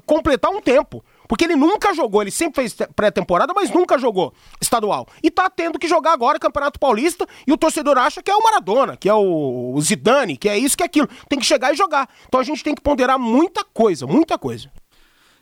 [0.06, 1.04] completar um tempo.
[1.28, 5.06] Porque ele nunca jogou, ele sempre fez pré-temporada, mas nunca jogou estadual.
[5.22, 8.42] E tá tendo que jogar agora Campeonato Paulista e o torcedor acha que é o
[8.42, 11.08] Maradona, que é o Zidane, que é isso, que é aquilo.
[11.28, 12.08] Tem que chegar e jogar.
[12.26, 14.72] Então a gente tem que ponderar muita coisa, muita coisa.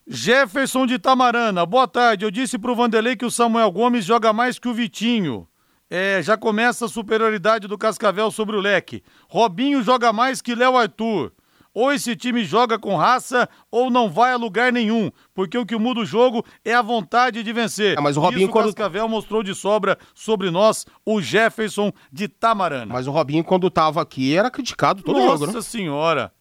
[0.06, 2.24] Jefferson de Tamarana, boa tarde.
[2.24, 5.48] Eu disse pro Vanderlei que o Samuel Gomes joga mais que o Vitinho.
[5.90, 9.02] É, já começa a superioridade do Cascavel sobre o leque.
[9.26, 11.32] Robinho joga mais que Léo Arthur.
[11.78, 15.76] Ou esse time joga com raça ou não vai a lugar nenhum, porque o que
[15.78, 17.96] muda o jogo é a vontade de vencer.
[17.96, 18.74] É, mas o Robinho Isso quando...
[18.74, 22.92] Cascavel mostrou de sobra sobre nós, o Jefferson de Tamarana.
[22.92, 25.52] Mas o Robinho quando tava aqui era criticado todo Nossa jogo, né?
[25.52, 26.32] Nossa senhora.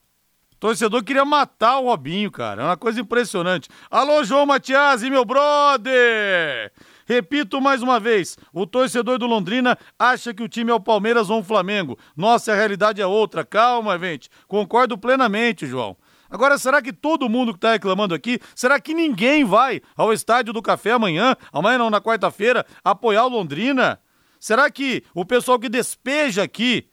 [0.60, 2.64] Torcedor queria matar o Robinho, cara.
[2.64, 3.70] É uma coisa impressionante.
[3.92, 6.72] Alô, João Matias e meu brother!
[7.08, 11.30] Repito mais uma vez: o torcedor do Londrina acha que o time é o Palmeiras
[11.30, 11.98] ou o Flamengo.
[12.18, 13.46] Nossa, a realidade é outra.
[13.46, 14.30] Calma, gente.
[14.46, 15.96] Concordo plenamente, João.
[16.30, 20.52] Agora, será que todo mundo que está reclamando aqui, será que ninguém vai ao Estádio
[20.52, 23.98] do Café amanhã, amanhã não, na quarta-feira, apoiar o Londrina?
[24.38, 26.90] Será que o pessoal que despeja aqui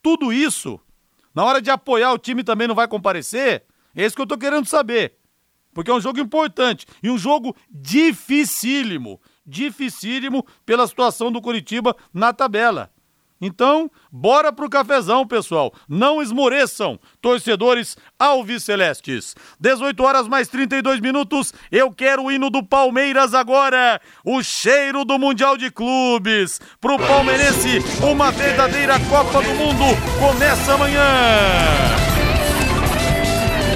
[0.00, 0.80] tudo isso,
[1.34, 3.64] na hora de apoiar o time também não vai comparecer?
[3.96, 5.16] É isso que eu estou querendo saber.
[5.74, 12.32] Porque é um jogo importante e um jogo dificílimo dificílimo pela situação do Curitiba na
[12.32, 12.90] tabela.
[13.40, 15.72] Então, bora pro cafezão, pessoal.
[15.88, 19.34] Não esmoreçam, torcedores alvicelestes.
[19.60, 21.52] 18 horas mais 32 minutos.
[21.70, 24.00] Eu quero o hino do Palmeiras agora.
[24.24, 26.60] O cheiro do Mundial de Clubes.
[26.80, 29.84] Pro palmeirense, uma verdadeira Copa do Mundo
[30.18, 31.06] começa amanhã.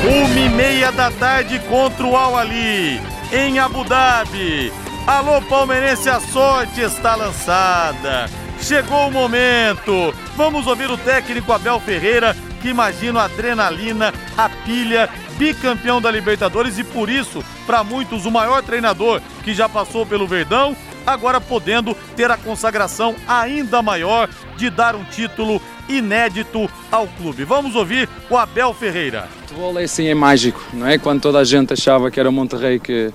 [0.02, 2.98] Uma e meia da tarde contra o Al Ali,
[3.30, 4.89] em Abu Dhabi.
[5.11, 8.31] Alô, palmeirense, a sorte está lançada.
[8.62, 10.14] Chegou o momento.
[10.37, 16.79] Vamos ouvir o técnico Abel Ferreira, que imagina a adrenalina, a pilha, bicampeão da Libertadores
[16.79, 21.92] e por isso, para muitos, o maior treinador que já passou pelo Verdão, agora podendo
[22.14, 27.42] ter a consagração ainda maior de dar um título inédito ao clube.
[27.42, 29.29] Vamos ouvir o Abel Ferreira.
[29.38, 30.99] O futebol é assim, é mágico, não é?
[30.99, 33.12] Quando toda a gente achava que era o Monterrey que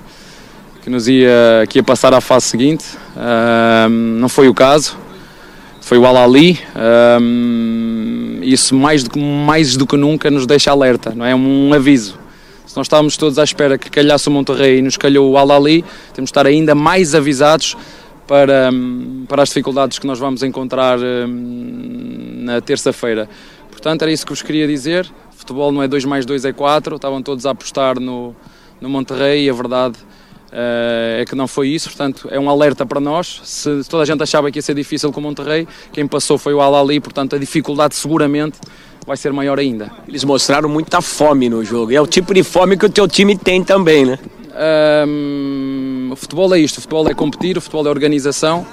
[0.86, 2.86] que nos ia, que ia passar à fase seguinte.
[3.89, 4.95] não foi o caso,
[5.82, 6.60] foi o Al-Ali.
[8.43, 11.34] isso mais do, que, mais do que nunca nos deixa alerta, não é?
[11.34, 12.19] Um aviso.
[12.67, 15.84] Se nós estávamos todos à espera que calhasse o Monterrey e nos calhou o Al-Ali,
[16.13, 17.76] temos de estar ainda mais avisados
[18.28, 18.69] para,
[19.28, 23.28] para as dificuldades que nós vamos encontrar na terça-feira.
[23.71, 25.12] Portanto, era isso que vos queria dizer.
[25.32, 28.36] Futebol não é 2 mais 2 é 4, estavam todos a apostar no,
[28.80, 29.98] no Monterrey e a verdade
[30.58, 33.41] é que não foi isso, portanto é um alerta para nós.
[33.44, 36.54] Se toda a gente achava que ia ser difícil com o Monterrey, quem passou foi
[36.54, 38.58] o Al-Ali, portanto a dificuldade seguramente
[39.06, 39.91] vai ser maior ainda.
[40.08, 43.38] Eles mostraram muita fome no jogo, é o tipo de fome que o teu time
[43.38, 44.20] tem também, né?
[45.08, 48.65] Um, o futebol é isto, o futebol é competir, o futebol é organização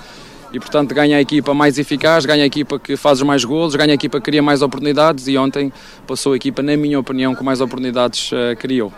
[0.53, 3.93] e portanto ganha a equipa mais eficaz, ganha a equipa que faz mais golos, ganha
[3.93, 5.73] a equipa que cria mais oportunidades e ontem
[6.07, 8.93] passou a equipa, na minha opinião, com mais oportunidades uh, criou.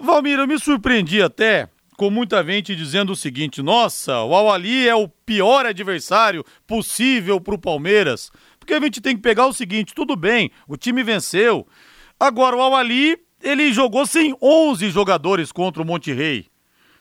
[0.00, 1.68] Valmir, eu me surpreendi até
[2.00, 7.54] com muita gente dizendo o seguinte: nossa, o Awali é o pior adversário possível para
[7.54, 8.30] o Palmeiras.
[8.58, 11.66] Porque a gente tem que pegar o seguinte: tudo bem, o time venceu.
[12.18, 16.46] Agora, o Awali, ele jogou sem 11 jogadores contra o Monte Rei.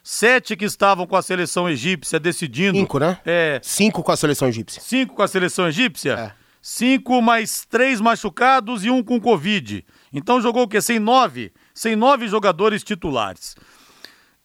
[0.03, 2.77] Sete que estavam com a seleção egípcia decidindo.
[2.77, 3.19] Cinco, né?
[3.25, 3.59] É.
[3.63, 4.81] Cinco com a seleção egípcia.
[4.81, 6.13] Cinco com a seleção egípcia?
[6.13, 6.31] É.
[6.61, 9.85] Cinco mais três machucados e um com Covid.
[10.11, 10.81] Então jogou o quê?
[10.81, 11.53] Sem nove?
[11.79, 13.55] Sem nove jogadores titulares.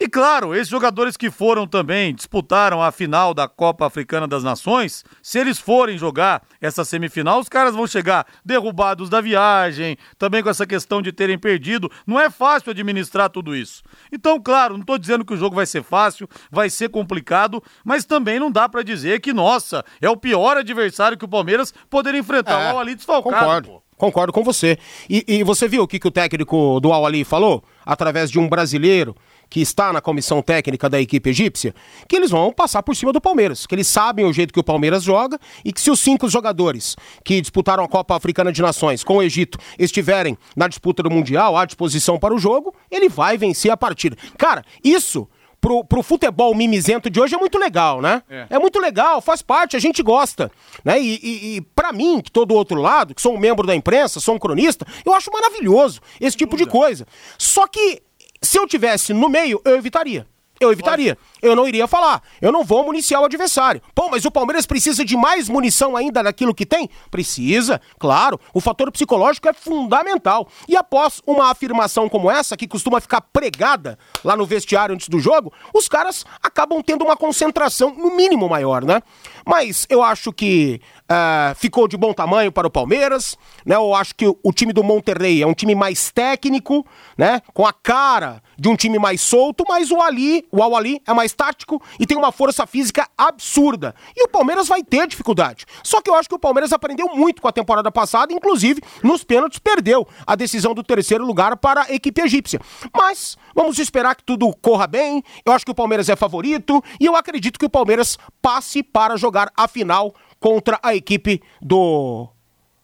[0.05, 5.03] E claro, esses jogadores que foram também, disputaram a final da Copa Africana das Nações,
[5.23, 10.51] se eles forem jogar essa semifinal, os caras vão chegar derrubados da viagem, também com
[10.51, 11.91] essa questão de terem perdido.
[12.07, 13.83] Não é fácil administrar tudo isso.
[14.13, 18.05] Então, claro, não estou dizendo que o jogo vai ser fácil, vai ser complicado, mas
[18.05, 22.21] também não dá para dizer que, nossa, é o pior adversário que o Palmeiras poderia
[22.21, 22.61] enfrentar.
[22.61, 23.37] É, o Ali desfalcado.
[23.37, 23.69] Concordo.
[23.71, 23.85] Pô.
[23.97, 24.77] Concordo com você.
[25.09, 27.65] E, e você viu o que, que o técnico do Al Ali falou?
[27.87, 29.15] Através de um brasileiro
[29.55, 31.73] que está na comissão técnica da equipe egípcia,
[32.09, 34.65] que eles vão passar por cima do Palmeiras, que eles sabem o jeito que o
[34.65, 39.05] Palmeiras joga e que se os cinco jogadores que disputaram a Copa Africana de Nações
[39.05, 43.39] com o Egito estiverem na disputa do Mundial à disposição para o jogo, ele vai
[43.39, 44.17] vencer a partida.
[44.37, 45.29] Cara, isso
[45.61, 48.25] pro, pro futebol mimizento de hoje é muito legal, né?
[48.29, 48.47] É.
[48.51, 50.51] é muito legal, faz parte, a gente gosta.
[50.85, 51.01] Né?
[51.01, 53.75] E, e, e para mim, que tô do outro lado, que sou um membro da
[53.77, 57.07] imprensa, sou um cronista, eu acho maravilhoso esse tipo de coisa.
[57.39, 58.03] Só que
[58.45, 60.27] se eu tivesse no meio, eu evitaria
[60.61, 61.19] eu evitaria.
[61.43, 62.23] Eu não iria falar.
[62.41, 63.83] Eu não vou municiar o adversário.
[63.95, 66.89] Pô, mas o Palmeiras precisa de mais munição ainda daquilo que tem?
[67.11, 68.41] Precisa, claro.
[68.53, 70.49] O fator psicológico é fundamental.
[70.69, 75.19] E após uma afirmação como essa, que costuma ficar pregada lá no vestiário antes do
[75.19, 79.03] jogo, os caras acabam tendo uma concentração, no mínimo, maior, né?
[79.47, 83.77] Mas eu acho que uh, ficou de bom tamanho para o Palmeiras, né?
[83.77, 87.41] Eu acho que o time do Monterrey é um time mais técnico, né?
[87.53, 91.13] Com a cara de um time mais solto, mas o Ali, o Al Ali é
[91.13, 93.95] mais tático e tem uma força física absurda.
[94.17, 95.67] E o Palmeiras vai ter dificuldade.
[95.83, 99.25] Só que eu acho que o Palmeiras aprendeu muito com a temporada passada, inclusive nos
[99.25, 102.61] pênaltis perdeu a decisão do terceiro lugar para a equipe egípcia.
[102.97, 105.23] Mas vamos esperar que tudo corra bem.
[105.45, 109.17] Eu acho que o Palmeiras é favorito e eu acredito que o Palmeiras passe para
[109.17, 112.29] jogar a final contra a equipe do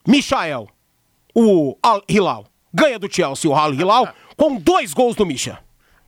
[0.06, 0.68] Michael,
[1.34, 2.46] o Al Hilal.
[2.72, 5.58] Ganha do Chelsea o Al Hilal com dois gols do Misha.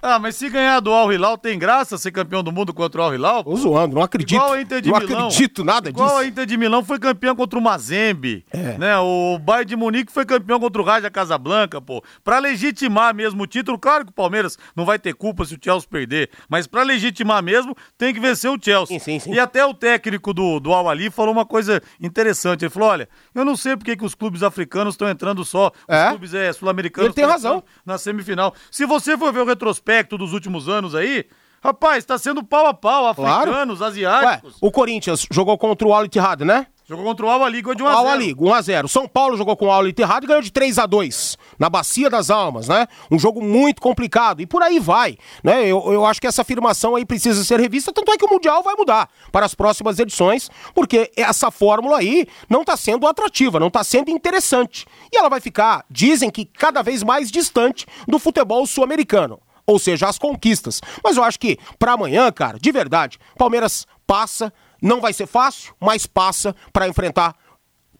[0.04, 3.04] Ah, mas se ganhar do Al Hilal, tem graça ser campeão do mundo contra o
[3.04, 3.44] Al Hilal?
[3.44, 4.34] Tô zoando, não acredito.
[4.34, 5.26] Igual a Inter de não Milão.
[5.28, 6.18] acredito nada Igual disso.
[6.20, 8.76] a Inter de Milão foi campeão contra o Mazembe, É.
[8.78, 8.98] né?
[8.98, 12.02] O Bayern de Munique foi campeão contra o Raja Casablanca, pô.
[12.24, 15.58] Pra legitimar mesmo o título, claro que o Palmeiras não vai ter culpa se o
[15.62, 18.98] Chelsea perder, mas pra legitimar mesmo, tem que vencer o Chelsea.
[18.98, 19.32] Sim, sim, sim.
[19.34, 22.64] E até o técnico do, do Al Ali falou uma coisa interessante.
[22.64, 25.94] Ele falou, olha, eu não sei porque que os clubes africanos estão entrando só, os
[25.94, 26.08] É.
[26.08, 27.62] clubes é, sul-americanos Ele tem razão.
[27.86, 28.52] na semifinal.
[28.68, 31.24] Se você for ver o retrospecto dos últimos anos aí,
[31.62, 33.50] rapaz, tá sendo pau a pau, Claro.
[33.50, 34.57] africanos, Ué, asiáticos.
[34.61, 36.66] o Corinthians jogou contra o Al Ittihad, né?
[36.85, 38.11] Jogou contra o Al Ali, ganhou de 1 a Al 0.
[38.12, 38.88] Ali, 1x0.
[38.88, 42.11] São Paulo jogou com o Al Ittihad e ganhou de 3 a 2 na Bacia
[42.11, 42.87] das Almas, né?
[43.11, 44.42] Um jogo muito complicado.
[44.42, 45.62] E por aí vai, né?
[45.64, 48.62] Eu, eu acho que essa afirmação aí precisa ser revista, tanto é que o Mundial
[48.64, 53.70] vai mudar para as próximas edições, porque essa fórmula aí não tá sendo atrativa, não
[53.70, 54.85] tá sendo interessante.
[55.11, 59.40] E ela vai ficar, dizem que cada vez mais distante do futebol sul-americano.
[59.66, 60.81] Ou seja, as conquistas.
[61.03, 65.75] Mas eu acho que pra amanhã, cara, de verdade, Palmeiras passa, não vai ser fácil,
[65.81, 67.35] mas passa pra enfrentar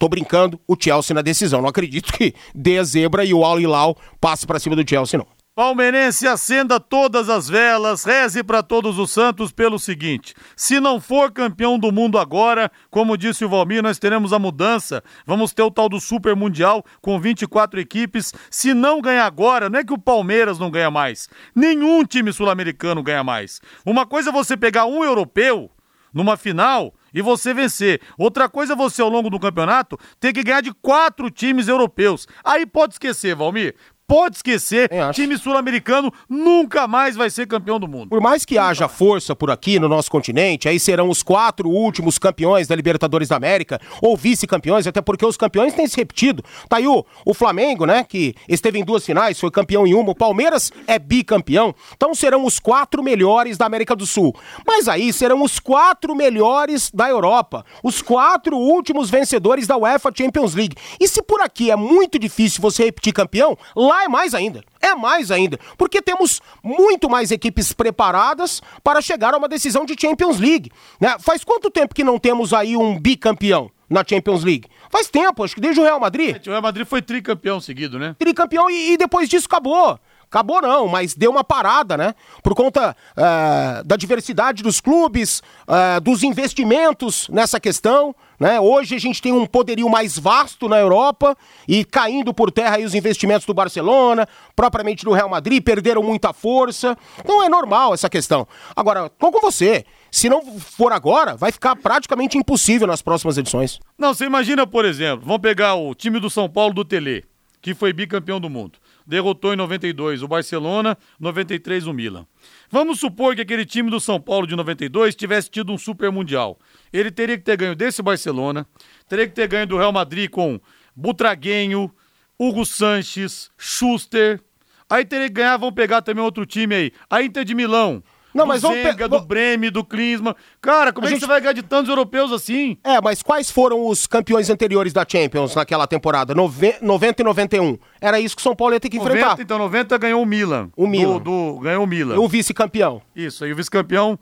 [0.03, 1.62] Tô brincando, o Chelsea na decisão.
[1.62, 5.16] Não acredito que dê a zebra e o Al Hilal passe pra cima do Chelsea,
[5.16, 5.29] não.
[5.54, 11.30] Palmeirense, acenda todas as velas, reze para todos os santos pelo seguinte: se não for
[11.30, 15.04] campeão do mundo agora, como disse o Valmir, nós teremos a mudança.
[15.26, 18.32] Vamos ter o tal do Super Mundial com 24 equipes.
[18.50, 21.28] Se não ganhar agora, não é que o Palmeiras não ganha mais.
[21.54, 23.60] Nenhum time sul-americano ganha mais.
[23.84, 25.70] Uma coisa é você pegar um europeu
[26.12, 28.00] numa final e você vencer.
[28.18, 32.26] Outra coisa é você, ao longo do campeonato, ter que ganhar de quatro times europeus.
[32.44, 33.74] Aí pode esquecer, Valmir.
[34.06, 38.10] Pode esquecer, time sul-americano nunca mais vai ser campeão do mundo.
[38.10, 42.18] Por mais que haja força por aqui no nosso continente, aí serão os quatro últimos
[42.18, 46.44] campeões da Libertadores da América, ou vice-campeões, até porque os campeões têm se repetido.
[46.68, 50.10] Tá aí o, o Flamengo, né, que esteve em duas finais, foi campeão em uma,
[50.10, 51.74] o Palmeiras é bicampeão.
[51.96, 54.34] Então serão os quatro melhores da América do Sul.
[54.66, 60.54] Mas aí serão os quatro melhores da Europa, os quatro últimos vencedores da UEFA Champions
[60.54, 60.76] League.
[61.00, 64.62] E se por aqui é muito difícil você repetir campeão, lá é mais ainda.
[64.81, 69.94] É mais ainda, porque temos muito mais equipes preparadas para chegar a uma decisão de
[69.98, 70.70] Champions League.
[71.00, 71.16] Né?
[71.20, 74.68] Faz quanto tempo que não temos aí um bicampeão na Champions League?
[74.90, 76.37] Faz tempo, acho que desde o Real Madrid.
[76.46, 78.14] O Real Madrid foi tricampeão seguido, né?
[78.18, 79.98] Tricampeão e, e depois disso acabou.
[80.33, 82.14] Acabou não, mas deu uma parada, né?
[82.42, 88.59] Por conta eh, da diversidade dos clubes, eh, dos investimentos nessa questão, né?
[88.59, 91.37] Hoje a gente tem um poderio mais vasto na Europa
[91.68, 94.26] e caindo por terra os investimentos do Barcelona,
[94.57, 96.98] propriamente do Real Madrid, perderam muita força.
[97.20, 98.46] Então é normal essa questão.
[98.74, 99.85] Agora, tô com você.
[100.11, 103.78] Se não for agora, vai ficar praticamente impossível nas próximas edições.
[103.96, 107.24] Não, você imagina, por exemplo, vamos pegar o time do São Paulo do Tele,
[107.62, 108.76] que foi bicampeão do mundo.
[109.12, 112.27] Derrotou em 92 o Barcelona, 93 o Milan.
[112.70, 116.59] Vamos supor que aquele time do São Paulo de 92 tivesse tido um super mundial.
[116.90, 118.66] Ele teria que ter ganho desse Barcelona,
[119.07, 120.59] teria que ter ganho do Real Madrid com
[120.96, 121.92] Butraguenho,
[122.38, 124.40] Hugo Sanches, Schuster.
[124.88, 128.03] Aí teria que ganhar, vamos pegar também outro time aí, a Inter de Milão.
[128.34, 130.34] Não, do mas vamos Zenga, do va- Breme, do Klinsmann.
[130.60, 132.76] Cara, como A é que gente- você vai ganhar de tantos europeus assim?
[132.82, 136.34] É, mas quais foram os campeões anteriores da Champions naquela temporada?
[136.34, 137.78] Nove- 90 e 91.
[138.00, 139.30] Era isso que o São Paulo ia ter que enfrentar.
[139.30, 140.70] 90, então 90 ganhou o Milan.
[140.76, 141.18] O Milan.
[141.18, 142.14] Do, do- ganhou o Milan.
[142.14, 143.02] E o vice-campeão.
[143.14, 144.18] Isso, aí o vice-campeão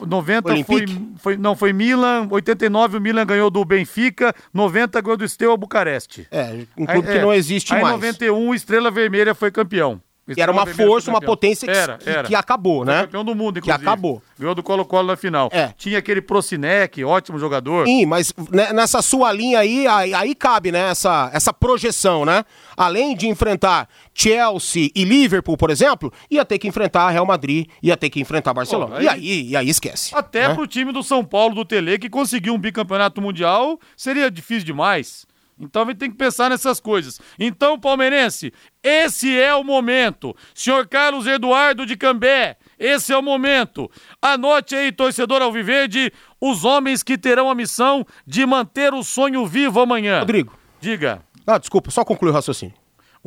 [0.00, 1.02] 90 foi, Olympique?
[1.18, 6.26] foi não foi Milan, 89 o Milan ganhou do Benfica, 90 ganhou do Steaua Bucareste.
[6.30, 7.94] É, um clube Aí- que é, não existe aí, mais.
[7.94, 10.00] 91 o Estrela Vermelha foi campeão.
[10.28, 12.26] E era uma força, foi uma potência que, Era, que- era.
[12.28, 13.02] que acabou, Foi né?
[13.02, 13.84] campeão do mundo, Que inclusive.
[13.88, 14.20] acabou.
[14.38, 15.48] Ganhou do Colo-Colo na final.
[15.52, 15.72] É.
[15.78, 17.86] Tinha aquele Procinec, ótimo jogador.
[17.86, 22.44] Sim, mas né, nessa sua linha aí, aí, aí cabe, né, essa, essa projeção, né?
[22.76, 27.96] Além de enfrentar Chelsea e Liverpool, por exemplo, ia ter que enfrentar Real Madrid, ia
[27.96, 28.96] ter que enfrentar Barcelona.
[28.96, 30.12] Pô, aí- E aí, e aí esquece.
[30.14, 30.54] Até né?
[30.54, 35.24] pro time do São Paulo do Tele, que conseguiu um bicampeonato mundial, seria difícil demais.
[35.58, 37.20] Então a gente tem que pensar nessas coisas.
[37.38, 38.52] Então, palmeirense,
[38.82, 40.36] esse é o momento.
[40.54, 43.90] Senhor Carlos Eduardo de Cambé, esse é o momento.
[44.20, 49.80] Anote aí, torcedor Alviverde, os homens que terão a missão de manter o sonho vivo
[49.80, 50.20] amanhã.
[50.20, 50.58] Rodrigo.
[50.80, 51.22] Diga.
[51.46, 52.74] Ah, desculpa, só concluir o raciocínio.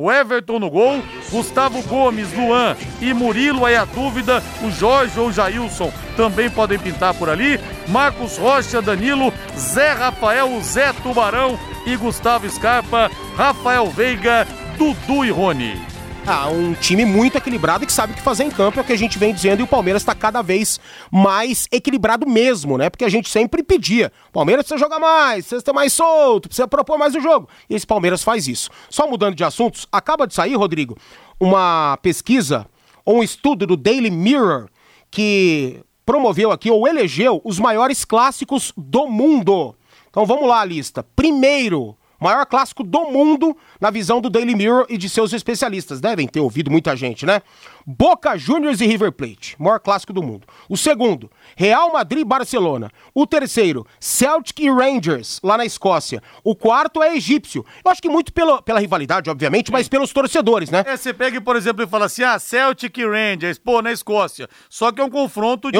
[0.02, 5.28] O Everton no gol, Gustavo Gomes, Luan e Murilo aí a dúvida, o Jorge ou
[5.28, 11.96] o Jailson também podem pintar por ali, Marcos Rocha, Danilo, Zé Rafael, Zé Tubarão e
[11.96, 14.48] Gustavo Scarpa, Rafael Veiga,
[14.78, 15.89] Dudu e Rony.
[16.26, 18.92] Ah, um time muito equilibrado que sabe o que fazer em campo, é o que
[18.92, 20.78] a gente vem dizendo, e o Palmeiras está cada vez
[21.10, 22.90] mais equilibrado mesmo, né?
[22.90, 26.98] Porque a gente sempre pedia, Palmeiras precisa jogar mais, precisa ter mais solto, precisa propor
[26.98, 27.48] mais o jogo.
[27.68, 28.70] E esse Palmeiras faz isso.
[28.88, 30.96] Só mudando de assuntos, acaba de sair, Rodrigo,
[31.40, 32.66] uma pesquisa
[33.04, 34.68] ou um estudo do Daily Mirror
[35.10, 39.74] que promoveu aqui ou elegeu os maiores clássicos do mundo.
[40.10, 41.02] Então vamos lá a lista.
[41.16, 46.00] Primeiro, maior clássico do mundo na visão do Daily Mirror e de seus especialistas.
[46.00, 47.42] Devem ter ouvido muita gente, né?
[47.86, 50.46] Boca Juniors e River Plate, maior clássico do mundo.
[50.68, 52.90] O segundo, Real Madrid e Barcelona.
[53.14, 56.22] O terceiro, Celtic e Rangers, lá na Escócia.
[56.44, 57.64] O quarto é egípcio.
[57.84, 60.84] Eu acho que muito pela, pela rivalidade, obviamente, mas pelos torcedores, né?
[60.86, 64.48] É, você pega, por exemplo, e fala assim, ah, Celtic e Rangers, pô, na Escócia.
[64.68, 65.78] Só que é um confronto de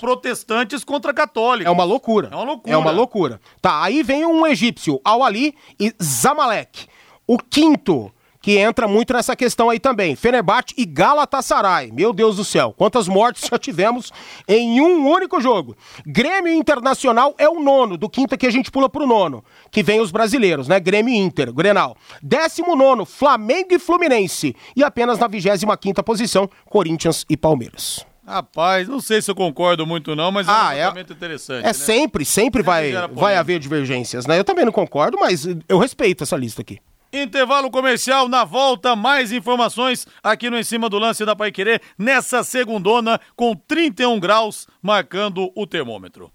[0.00, 1.66] protestantes contra católicos.
[1.66, 2.28] É uma loucura.
[2.30, 2.74] É uma loucura.
[2.74, 3.40] É uma loucura.
[3.60, 6.86] Tá, aí vem um egípcio, Al-Ali e Zamalek.
[7.26, 11.92] O quinto, que entra muito nessa questão aí também, Fenerbahçe e Galatasaray.
[11.92, 14.10] Meu Deus do céu, quantas mortes já tivemos
[14.48, 15.76] em um único jogo.
[16.04, 20.00] Grêmio Internacional é o nono, do quinto que a gente pula pro nono, que vem
[20.00, 20.80] os brasileiros, né?
[20.80, 21.96] Grêmio Inter, Grenal.
[22.20, 24.54] Décimo nono, Flamengo e Fluminense.
[24.74, 28.04] E apenas na vigésima quinta posição, Corinthians e Palmeiras.
[28.26, 31.64] Rapaz, não sei se eu concordo muito não, mas é um Ah, é- levantamento interessante,
[31.64, 31.72] É né?
[31.72, 33.40] sempre, sempre vai, gera vai polêmica.
[33.40, 34.38] haver divergências, né?
[34.38, 36.78] Eu também não concordo, mas eu respeito essa lista aqui.
[37.12, 42.42] Intervalo comercial, na volta, mais informações aqui no Em Cima do Lance da Paiquerê, nessa
[42.42, 46.32] segundona, com 31 graus, marcando o termômetro.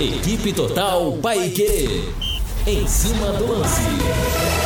[0.00, 2.02] Equipe Total Paiquerê.
[2.66, 4.63] Em cima do lance.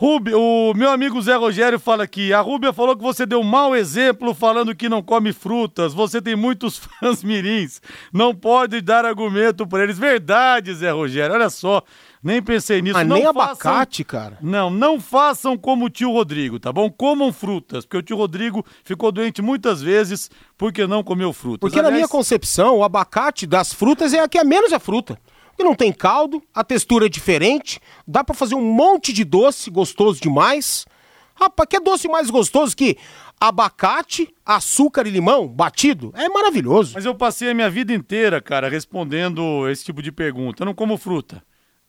[0.00, 3.76] Rubio, o meu amigo Zé Rogério fala aqui, a Rúbia falou que você deu mau
[3.76, 9.66] exemplo falando que não come frutas, você tem muitos fãs mirins, não pode dar argumento
[9.66, 9.98] para eles.
[9.98, 11.82] Verdade, Zé Rogério, olha só,
[12.22, 12.94] nem pensei nisso.
[12.94, 14.38] Mas não nem façam- abacate, cara.
[14.40, 16.90] Não, não façam como o tio Rodrigo, tá bom?
[16.90, 21.60] Comam frutas, porque o tio Rodrigo ficou doente muitas vezes porque não comeu frutas.
[21.60, 24.78] Porque na Aliás, minha concepção, o abacate das frutas é a que é menos é
[24.78, 25.18] fruta.
[25.60, 29.70] Porque não tem caldo, a textura é diferente, dá pra fazer um monte de doce
[29.70, 30.86] gostoso demais.
[31.34, 32.96] Rapaz, que é doce mais gostoso que
[33.38, 36.14] abacate, açúcar e limão batido?
[36.16, 36.92] É maravilhoso.
[36.94, 40.62] Mas eu passei a minha vida inteira, cara, respondendo esse tipo de pergunta.
[40.62, 41.42] Eu não como fruta.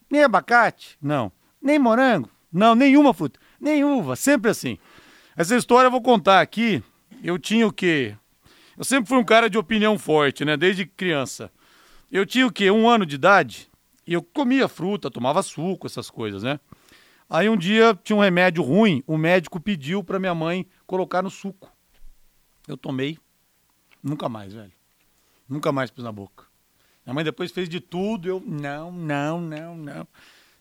[0.09, 0.97] Nem abacate?
[1.01, 1.31] Não.
[1.61, 2.29] Nem morango?
[2.51, 3.39] Não, nenhuma fruta.
[3.57, 4.77] Nem uva, sempre assim.
[5.37, 6.83] Essa história eu vou contar aqui.
[7.23, 8.17] Eu tinha o quê?
[8.77, 10.57] Eu sempre fui um cara de opinião forte, né?
[10.57, 11.49] Desde criança.
[12.11, 12.69] Eu tinha o quê?
[12.69, 13.69] Um ano de idade.
[14.05, 16.59] E eu comia fruta, tomava suco, essas coisas, né?
[17.29, 21.29] Aí um dia tinha um remédio ruim, o médico pediu pra minha mãe colocar no
[21.29, 21.71] suco.
[22.67, 23.17] Eu tomei.
[24.03, 24.71] Nunca mais, velho.
[25.47, 26.45] Nunca mais pus na boca.
[27.05, 30.07] Minha mãe depois fez de tudo, eu, não, não, não, não.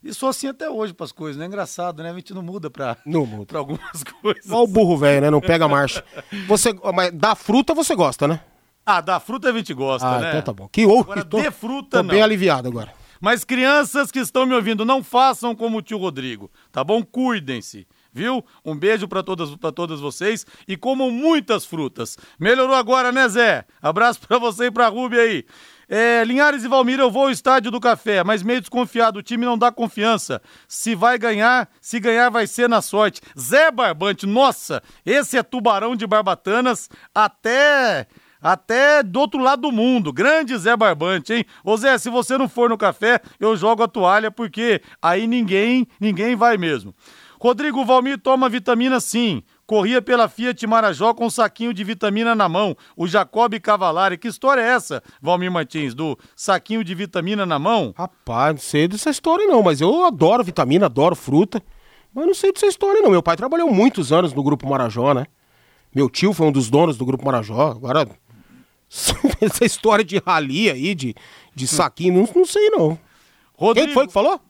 [0.02, 1.46] E sou assim até hoje pras coisas, né?
[1.46, 2.10] Engraçado, né?
[2.10, 3.46] A gente não muda pra, Não muda.
[3.46, 4.46] pra algumas coisas.
[4.46, 5.30] Igual o burro velho, né?
[5.30, 6.04] Não pega a marcha.
[6.46, 8.40] Você, mas da fruta você gosta, né?
[8.84, 10.28] Ah, da fruta a gente gosta, ah, né?
[10.30, 10.68] então tá bom.
[10.68, 12.10] Que ou Agora, tô, de fruta, tô não.
[12.10, 12.92] bem aliviado agora.
[13.20, 17.02] Mas crianças que estão me ouvindo, não façam como o tio Rodrigo, tá bom?
[17.02, 18.42] Cuidem-se, viu?
[18.64, 22.16] Um beijo pra todas, pra todas vocês e comam muitas frutas.
[22.38, 23.66] Melhorou agora, né, Zé?
[23.82, 25.44] Abraço pra você e pra Rubia aí.
[25.86, 29.44] É, Linhares e Valmir, eu vou ao estádio do café, mas meio desconfiado, o time
[29.44, 30.40] não dá confiança.
[30.68, 33.20] Se vai ganhar, se ganhar vai ser na sorte.
[33.38, 38.06] Zé Barbante, nossa, esse é tubarão de barbatanas até
[38.40, 40.12] até do outro lado do mundo.
[40.12, 41.44] Grande Zé Barbante, hein?
[41.64, 45.86] Ô Zé, se você não for no café, eu jogo a toalha, porque aí ninguém,
[46.00, 46.94] ninguém vai mesmo.
[47.40, 49.42] Rodrigo Valmir toma vitamina sim.
[49.66, 52.76] Corria pela Fiat Marajó com um saquinho de vitamina na mão.
[52.94, 54.18] O Jacob Cavalari.
[54.18, 55.94] Que história é essa, Valmir Martins?
[55.94, 57.94] Do saquinho de vitamina na mão?
[57.96, 61.62] Rapaz, não sei dessa história não, mas eu adoro vitamina, adoro fruta.
[62.12, 63.10] Mas não sei dessa história, não.
[63.10, 65.26] Meu pai trabalhou muitos anos no Grupo Marajó, né?
[65.94, 67.70] Meu tio foi um dos donos do Grupo Marajó.
[67.70, 68.06] Agora,
[69.40, 71.14] essa história de rali aí, de,
[71.54, 72.98] de saquinho, não, não sei, não.
[73.54, 74.40] Rodrigo, Quem foi que falou?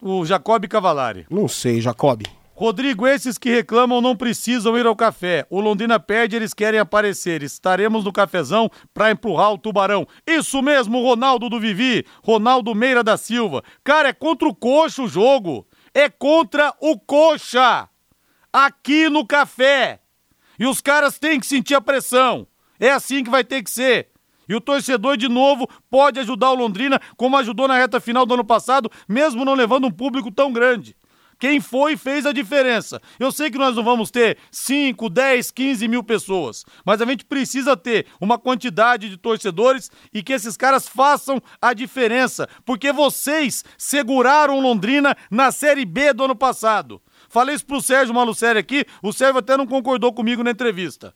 [0.00, 1.26] O Jacob Cavalari.
[1.30, 2.22] Não sei, Jacob.
[2.56, 5.44] Rodrigo, esses que reclamam não precisam ir ao café.
[5.50, 7.42] O Londrina perde, eles querem aparecer.
[7.42, 10.06] Estaremos no cafezão pra empurrar o tubarão.
[10.24, 13.64] Isso mesmo, Ronaldo do Vivi, Ronaldo Meira da Silva.
[13.82, 15.66] Cara, é contra o coxa o jogo.
[15.92, 17.88] É contra o coxa.
[18.52, 19.98] Aqui no café.
[20.56, 22.46] E os caras têm que sentir a pressão.
[22.78, 24.08] É assim que vai ter que ser.
[24.48, 28.34] E o torcedor, de novo, pode ajudar o Londrina, como ajudou na reta final do
[28.34, 30.96] ano passado, mesmo não levando um público tão grande.
[31.38, 33.00] Quem foi fez a diferença.
[33.18, 37.24] Eu sei que nós não vamos ter 5, 10, 15 mil pessoas, mas a gente
[37.24, 43.64] precisa ter uma quantidade de torcedores e que esses caras façam a diferença, porque vocês
[43.76, 47.02] seguraram Londrina na Série B do ano passado.
[47.28, 51.14] Falei isso pro Sérgio Malucelli aqui, o Sérgio até não concordou comigo na entrevista.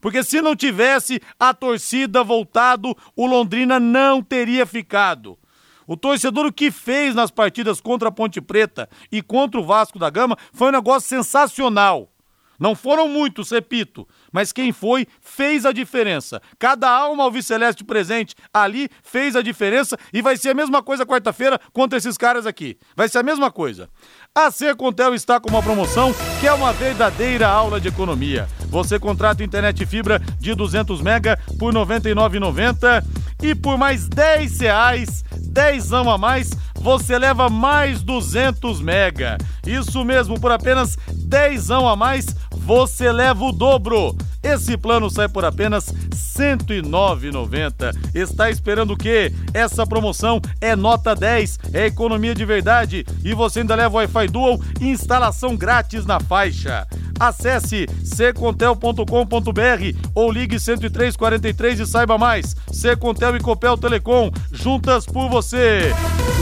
[0.00, 5.38] Porque se não tivesse a torcida voltado, o Londrina não teria ficado.
[5.86, 9.98] O torcedor o que fez nas partidas contra a Ponte Preta e contra o Vasco
[9.98, 12.12] da Gama foi um negócio sensacional.
[12.58, 16.40] Não foram muitos, repito, mas quem foi fez a diferença.
[16.58, 21.60] Cada alma alviceleste presente ali fez a diferença e vai ser a mesma coisa quarta-feira
[21.72, 22.78] contra esses caras aqui.
[22.96, 23.88] Vai ser a mesma coisa.
[24.34, 28.48] A Secontel está com uma promoção que é uma verdadeira aula de economia.
[28.68, 33.04] Você contrata internet fibra de 200 mega por R$ 99,90
[33.42, 39.38] e por mais 10 reais, 10 a mais, você leva mais 200 mega.
[39.66, 42.26] Isso mesmo, por apenas 10 a mais,
[42.68, 44.14] você leva o dobro.
[44.42, 47.96] Esse plano sai por apenas R$ 109,90.
[48.14, 49.32] Está esperando o quê?
[49.54, 54.60] Essa promoção é nota 10, é economia de verdade e você ainda leva Wi-Fi Dual
[54.82, 56.86] e instalação grátis na faixa.
[57.18, 62.54] Acesse ccontel.com.br ou ligue 10343 e saiba mais.
[62.70, 65.90] Secontel e Copel Telecom, juntas por você.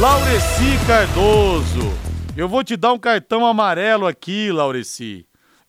[0.00, 1.94] Laureci Cardoso.
[2.36, 5.24] Eu vou te dar um cartão amarelo aqui, Laureci.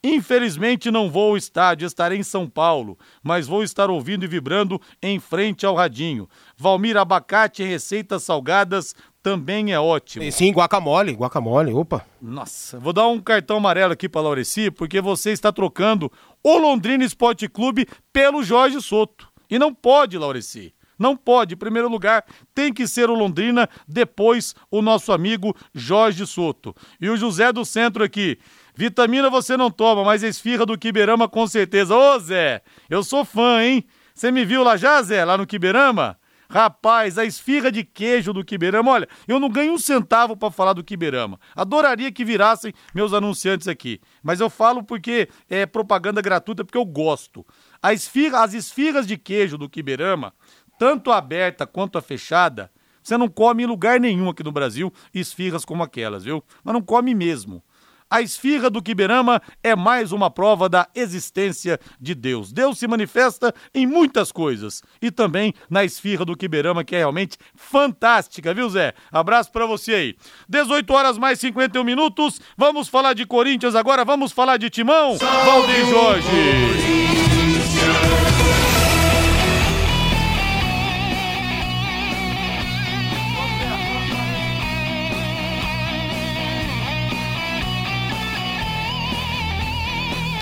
[0.10, 4.80] Infelizmente não vou ao estádio, estarei em São Paulo, mas vou estar ouvindo e vibrando
[5.04, 6.30] em frente ao radinho.
[6.56, 10.24] Valmir Abacate receitas salgadas também é ótimo.
[10.24, 12.06] E sim, guacamole, guacamole, opa.
[12.22, 16.10] Nossa, vou dar um cartão amarelo aqui para Laureci, porque você está trocando
[16.42, 19.28] o Londrina Esporte Clube pelo Jorge Soto.
[19.50, 20.74] E não pode, Laureci.
[20.98, 21.54] Não pode.
[21.54, 26.76] Em primeiro lugar, tem que ser o Londrina, depois o nosso amigo Jorge Soto.
[27.00, 28.40] E o José do Centro aqui.
[28.78, 31.96] Vitamina você não toma, mas esfirra do Quiberama com certeza.
[31.96, 33.84] Ô Zé, eu sou fã, hein?
[34.14, 36.16] Você me viu lá já, Zé, lá no Quiberama?
[36.48, 40.74] Rapaz, a esfirra de queijo do Quiberama, olha, eu não ganho um centavo para falar
[40.74, 41.40] do Quiberama.
[41.56, 46.86] Adoraria que virassem meus anunciantes aqui, mas eu falo porque é propaganda gratuita, porque eu
[46.86, 47.44] gosto.
[47.82, 50.36] A esfirra, as esfirras de queijo do Quiberama,
[50.78, 52.72] tanto a aberta quanto a fechada,
[53.02, 56.44] você não come em lugar nenhum aqui no Brasil esfirras como aquelas, viu?
[56.64, 57.64] Mas não come mesmo.
[58.10, 62.54] A esfirra do Quiberama é mais uma prova da existência de Deus.
[62.54, 67.38] Deus se manifesta em muitas coisas e também na esfirra do Quiberama, que é realmente
[67.54, 68.94] fantástica, viu, Zé?
[69.12, 70.16] Abraço para você aí.
[70.48, 72.40] 18 horas mais 51 minutos.
[72.58, 75.18] Vamos falar de Corinthians agora, vamos falar de Timão.
[75.18, 77.07] Valdir Jorge.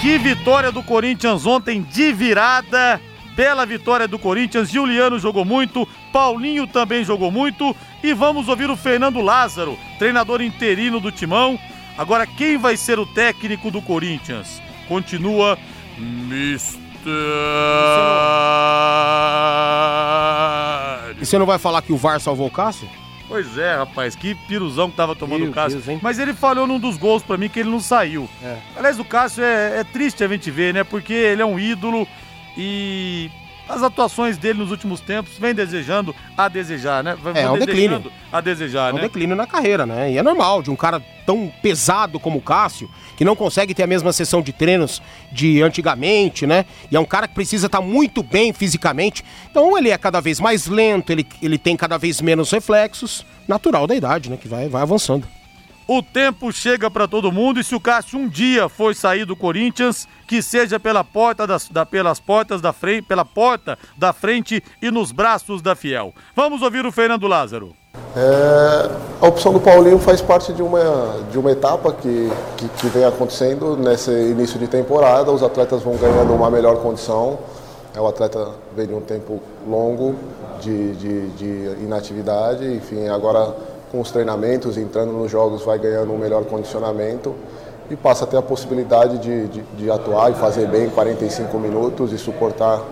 [0.06, 3.02] Que vitória do Corinthians ontem de virada.
[3.36, 4.70] Bela vitória do Corinthians.
[4.70, 7.76] Juliano jogou muito, Paulinho também jogou muito.
[8.04, 11.58] E vamos ouvir o Fernando Lázaro, treinador interino do Timão.
[11.98, 14.62] Agora, quem vai ser o técnico do Corinthians?
[14.88, 15.58] Continua
[15.98, 16.86] Mistério.
[21.20, 22.88] E você não vai falar que o VAR salvou o Cássio?
[23.28, 25.82] Pois é, rapaz, que piruzão que tava tomando Meu o Cássio.
[25.82, 26.00] Deus?
[26.02, 28.30] Mas ele falhou num dos gols pra mim que ele não saiu.
[28.44, 28.58] É.
[28.76, 30.84] Aliás, o Cássio é, é triste a gente ver, né?
[30.84, 32.08] Porque ele é um ídolo
[32.58, 33.32] e
[33.68, 37.18] as atuações dele nos últimos tempos vem desejando a desejar, né?
[37.22, 38.12] Vem É, é um declínio.
[38.32, 39.02] A desejar, É um né?
[39.04, 40.12] declínio na carreira, né?
[40.12, 43.84] E é normal de um cara tão pesado como o Cássio, que não consegue ter
[43.84, 45.02] a mesma sessão de treinos
[45.32, 46.66] de antigamente, né?
[46.92, 49.24] E é um cara que precisa estar muito bem fisicamente.
[49.50, 53.26] Então ele é cada vez mais lento, ele, ele tem cada vez menos reflexos.
[53.48, 54.38] Natural da idade, né?
[54.38, 55.28] Que vai, vai avançando.
[55.88, 59.36] O tempo chega pra todo mundo e se o Cássio um dia for sair do
[59.36, 64.64] Corinthians, que seja pela porta das, da, pelas portas da frente, pela porta da frente
[64.82, 66.12] e nos braços da Fiel.
[66.36, 67.76] Vamos ouvir o Fernando Lázaro.
[68.16, 68.90] É,
[69.22, 73.06] a opção do Paulinho faz parte de uma, de uma etapa que, que, que, vem
[73.06, 75.32] acontecendo nesse início de temporada.
[75.32, 77.38] Os atletas vão ganhando uma melhor condição.
[77.96, 80.16] É, o atleta vem de um tempo longo
[80.60, 82.66] de, de, de inatividade.
[82.66, 87.34] Enfim, agora com os treinamentos, entrando nos jogos, vai ganhando um melhor condicionamento
[87.90, 92.12] e passa a ter a possibilidade de, de, de atuar e fazer bem 45 minutos
[92.12, 92.84] e suportar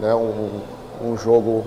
[0.00, 0.60] né, um,
[1.04, 1.62] um jogo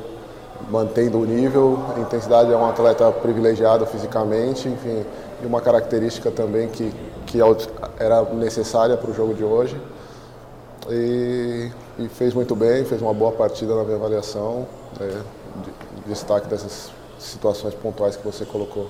[0.71, 1.77] mantendo o nível.
[1.95, 5.05] A intensidade é um atleta privilegiado fisicamente, enfim,
[5.43, 6.91] e uma característica também que,
[7.27, 7.45] que é
[7.99, 9.79] era necessária para o jogo de hoje.
[10.89, 11.69] E,
[11.99, 14.65] e, fez muito bem, fez uma boa partida na minha avaliação.
[14.99, 15.21] Né,
[15.63, 16.89] de, destaque dessas
[17.19, 18.89] situações pontuais que você colocou.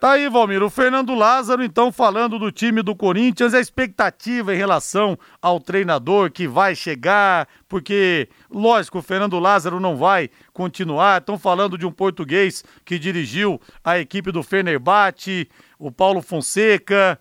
[0.00, 0.62] Tá aí, Valmir.
[0.62, 6.30] O Fernando Lázaro, então, falando do time do Corinthians, a expectativa em relação ao treinador
[6.30, 11.20] que vai chegar, porque, lógico, o Fernando Lázaro não vai continuar.
[11.20, 17.20] Estão falando de um português que dirigiu a equipe do Fenerbahçe, o Paulo Fonseca.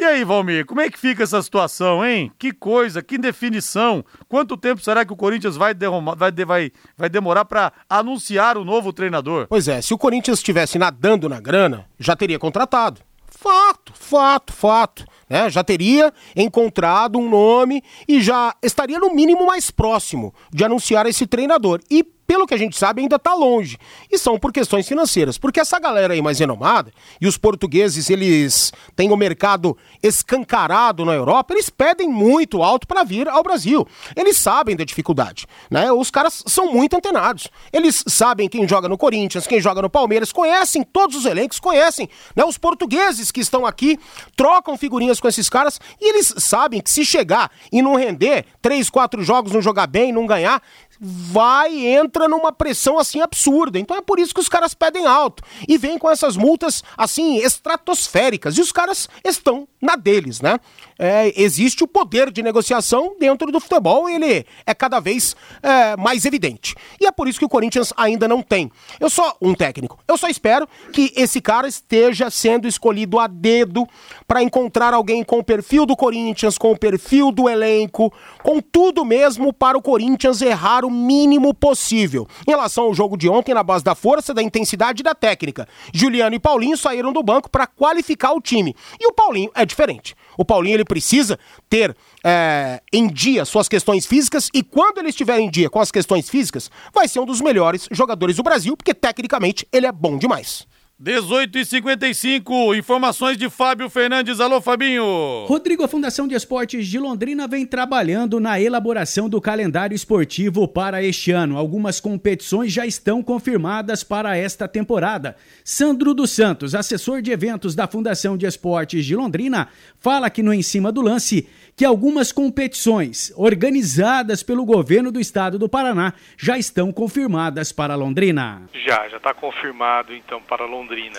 [0.00, 2.32] E aí, Valmir, como é que fica essa situação, hein?
[2.38, 4.02] Que coisa, que definição.
[4.30, 5.74] Quanto tempo será que o Corinthians vai,
[6.16, 9.46] vai, vai, vai demorar para anunciar o novo treinador?
[9.46, 13.02] Pois é, se o Corinthians estivesse nadando na grana, já teria contratado.
[13.26, 15.04] Fato, fato, fato.
[15.30, 15.48] Né?
[15.48, 21.24] Já teria encontrado um nome e já estaria no mínimo mais próximo de anunciar esse
[21.24, 21.80] treinador.
[21.88, 23.76] E pelo que a gente sabe, ainda está longe.
[24.08, 25.36] E são por questões financeiras.
[25.36, 31.12] Porque essa galera aí mais renomada, e os portugueses, eles têm o mercado escancarado na
[31.12, 33.84] Europa, eles pedem muito alto para vir ao Brasil.
[34.14, 35.90] Eles sabem da dificuldade, né?
[35.90, 37.48] Os caras são muito antenados.
[37.72, 42.08] Eles sabem quem joga no Corinthians, quem joga no Palmeiras, conhecem todos os elencos, conhecem,
[42.36, 42.44] né?
[42.44, 43.98] Os portugueses que estão aqui
[44.36, 48.88] trocam figurinhas com esses caras e eles sabem que se chegar e não render três,
[48.90, 50.62] quatro jogos, não jogar bem, não ganhar,
[51.00, 53.78] vai entra numa pressão assim absurda.
[53.78, 57.38] Então é por isso que os caras pedem alto e vem com essas multas assim
[57.38, 60.60] estratosféricas e os caras estão na deles, né?
[60.98, 66.26] É, existe o poder de negociação dentro do futebol ele é cada vez é, mais
[66.26, 66.74] evidente.
[67.00, 68.70] E é por isso que o Corinthians ainda não tem.
[68.98, 69.98] Eu só um técnico.
[70.06, 73.86] Eu só espero que esse cara esteja sendo escolhido a dedo
[74.26, 79.04] para encontrar alguém com o perfil do Corinthians, com o perfil do elenco, com tudo
[79.04, 82.26] mesmo para o Corinthians errar o mínimo possível.
[82.46, 85.68] Em relação ao jogo de ontem, na base da força, da intensidade e da técnica,
[85.92, 88.74] Juliano e Paulinho saíram do banco para qualificar o time.
[88.98, 90.14] E o Paulinho é diferente.
[90.36, 91.38] O Paulinho ele precisa
[91.68, 95.90] ter é, em dia suas questões físicas e quando ele estiver em dia com as
[95.90, 100.16] questões físicas, vai ser um dos melhores jogadores do Brasil, porque tecnicamente ele é bom
[100.16, 100.66] demais.
[101.02, 104.38] 18 e 55 informações de Fábio Fernandes.
[104.38, 105.46] Alô, Fabinho.
[105.46, 111.02] Rodrigo, a Fundação de Esportes de Londrina vem trabalhando na elaboração do calendário esportivo para
[111.02, 111.56] este ano.
[111.56, 115.36] Algumas competições já estão confirmadas para esta temporada.
[115.64, 120.52] Sandro dos Santos, assessor de eventos da Fundação de Esportes de Londrina, fala aqui no
[120.52, 121.48] Em Cima do Lance
[121.80, 128.68] que algumas competições organizadas pelo governo do estado do Paraná já estão confirmadas para Londrina.
[128.84, 131.18] Já, já está confirmado então para Londrina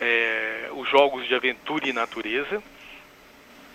[0.00, 2.60] é, os Jogos de Aventura e Natureza,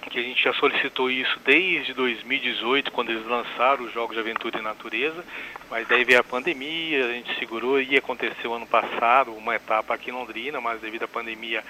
[0.09, 4.59] que a gente já solicitou isso desde 2018, quando eles lançaram os Jogos de Aventura
[4.59, 5.23] e Natureza,
[5.71, 10.09] mas daí veio a pandemia, a gente segurou, ia acontecer ano passado, uma etapa aqui
[10.09, 11.63] em Londrina, mas devido à pandemia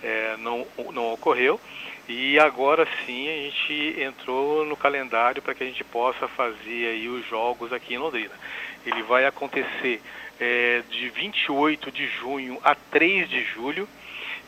[0.00, 1.60] é, não, não ocorreu.
[2.08, 7.08] E agora sim a gente entrou no calendário para que a gente possa fazer aí
[7.08, 8.34] os jogos aqui em Londrina.
[8.84, 10.00] Ele vai acontecer
[10.38, 13.88] é, de 28 de junho a 3 de julho.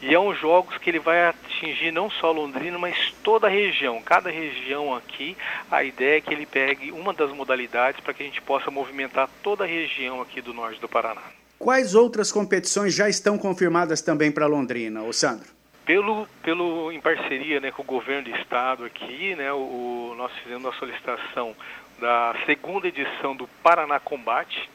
[0.00, 4.00] E é um jogos que ele vai atingir não só Londrina, mas toda a região.
[4.00, 5.36] Cada região aqui,
[5.68, 9.28] a ideia é que ele pegue uma das modalidades para que a gente possa movimentar
[9.42, 11.22] toda a região aqui do norte do Paraná.
[11.58, 15.57] Quais outras competições já estão confirmadas também para Londrina, ô Sandro?
[15.88, 20.66] Pelo, pelo em parceria né, com o governo do estado aqui, né, o, nós fizemos
[20.66, 21.56] a solicitação
[21.98, 24.68] da segunda edição do Paraná Combate,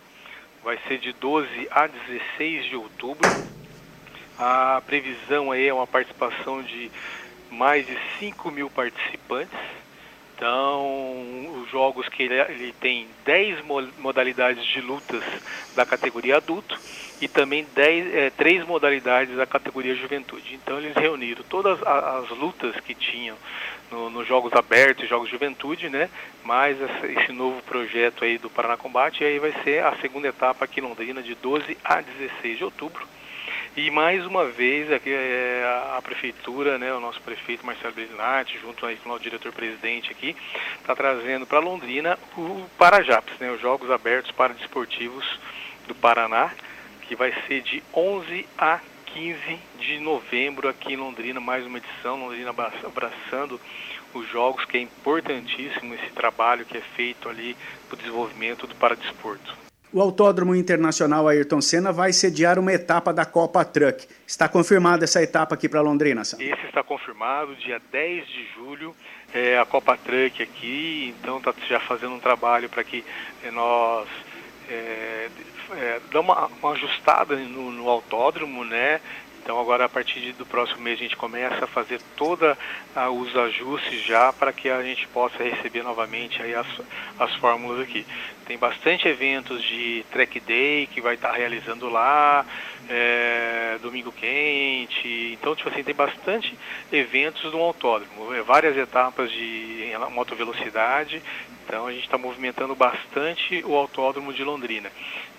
[0.63, 3.29] vai ser de 12 a 16 de outubro.
[4.39, 6.89] A previsão aí é uma participação de
[7.51, 9.59] mais de 5 mil participantes.
[10.35, 13.59] Então, os jogos que ele, ele tem 10
[13.99, 15.23] modalidades de lutas
[15.75, 16.77] da categoria adulto
[17.21, 20.55] e também dez, é, três modalidades da categoria juventude.
[20.55, 23.37] Então eles reuniram todas as, as lutas que tinham
[23.89, 26.09] nos no Jogos Abertos e Jogos Juventude, né?
[26.43, 30.65] Mais esse novo projeto aí do Paraná Combate, e aí vai ser a segunda etapa
[30.65, 33.07] aqui em Londrina, de 12 a 16 de outubro.
[33.75, 35.63] E mais uma vez aqui é,
[35.97, 40.35] a, prefeitura, né, o nosso prefeito Marcelo Belinati, junto aí com o diretor-presidente aqui,
[40.79, 45.25] está trazendo para Londrina o Parajaps, né, os Jogos Abertos para Desportivos
[45.87, 46.51] do Paraná,
[47.01, 52.19] que vai ser de 11 a 15 de novembro aqui em Londrina, mais uma edição,
[52.19, 53.59] Londrina abraçando
[54.13, 57.57] os jogos, que é importantíssimo esse trabalho que é feito ali
[57.87, 59.62] para o desenvolvimento do paradesporto.
[59.93, 64.07] O Autódromo Internacional Ayrton Senna vai sediar uma etapa da Copa Truck.
[64.25, 66.37] Está confirmada essa etapa aqui para Londrina, Sam?
[66.41, 68.95] Esse está confirmado, dia 10 de julho,
[69.31, 73.05] é, a Copa Truck aqui, então está já fazendo um trabalho para que
[73.43, 74.07] é, nós
[74.67, 75.29] é,
[75.73, 78.99] é, uma, uma ajustada no, no, autódromo, né?
[79.43, 82.57] Então agora a partir do próximo mês a gente começa a fazer todos
[83.11, 86.67] os ajustes já para que a gente possa receber novamente aí as,
[87.19, 88.05] as fórmulas aqui.
[88.45, 92.45] Tem bastante eventos de track day que vai estar realizando lá,
[92.89, 96.57] é, domingo quente, então tipo assim tem bastante
[96.91, 101.21] eventos no autódromo, é, várias etapas de moto velocidade,
[101.65, 104.91] então a gente está movimentando bastante o autódromo de Londrina.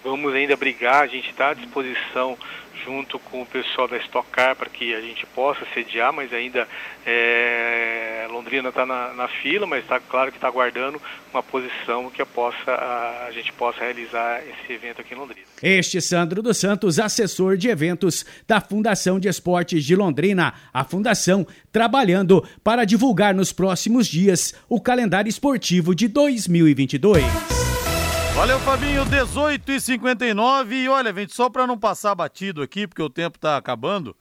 [0.04, 2.36] Vamos ainda brigar, a gente está à disposição
[2.84, 6.68] junto com o pessoal da Stock Car para que a gente possa sediar, mas ainda
[7.06, 11.00] é, Londrina está na, na, fila, mas está claro que está aguardando
[11.32, 15.46] uma posição que a, possa, a, a, gente possa realizar esse evento aqui em Londrina.
[15.62, 21.46] Este Sandro dos Santos, assessor de eventos da Fundação de Esportes de Londrina, a fundação
[21.72, 27.24] trabalhando para divulgar nos próximos dias o calendário esportivo de 2022.
[28.34, 33.00] Valeu, Fabinho, 18 e 59 E olha, gente, só para não passar batido aqui, porque
[33.00, 34.14] o tempo tá acabando,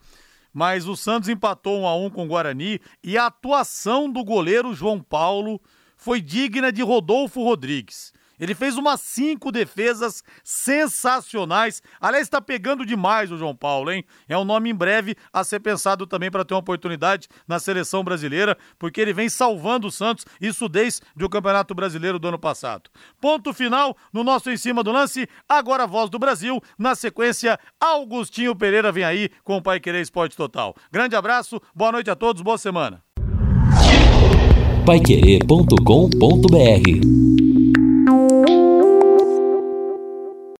[0.52, 4.72] mas o Santos empatou 1 a 1 com o Guarani e a atuação do goleiro
[4.72, 5.60] João Paulo
[5.96, 8.13] foi digna de Rodolfo Rodrigues.
[8.38, 11.82] Ele fez umas cinco defesas sensacionais.
[12.00, 14.04] Aliás, está pegando demais o João Paulo, hein?
[14.28, 18.02] É um nome em breve a ser pensado também para ter uma oportunidade na seleção
[18.02, 22.90] brasileira, porque ele vem salvando o Santos, isso desde o Campeonato Brasileiro do ano passado.
[23.20, 25.28] Ponto final no nosso Em Cima do Lance.
[25.48, 26.60] Agora a voz do Brasil.
[26.78, 30.74] Na sequência, Augustinho Pereira vem aí com o Pai Querer Esporte Total.
[30.90, 33.02] Grande abraço, boa noite a todos, boa semana.
[34.84, 37.33] Paiquerê.com.br
[38.42, 38.73] Thank you.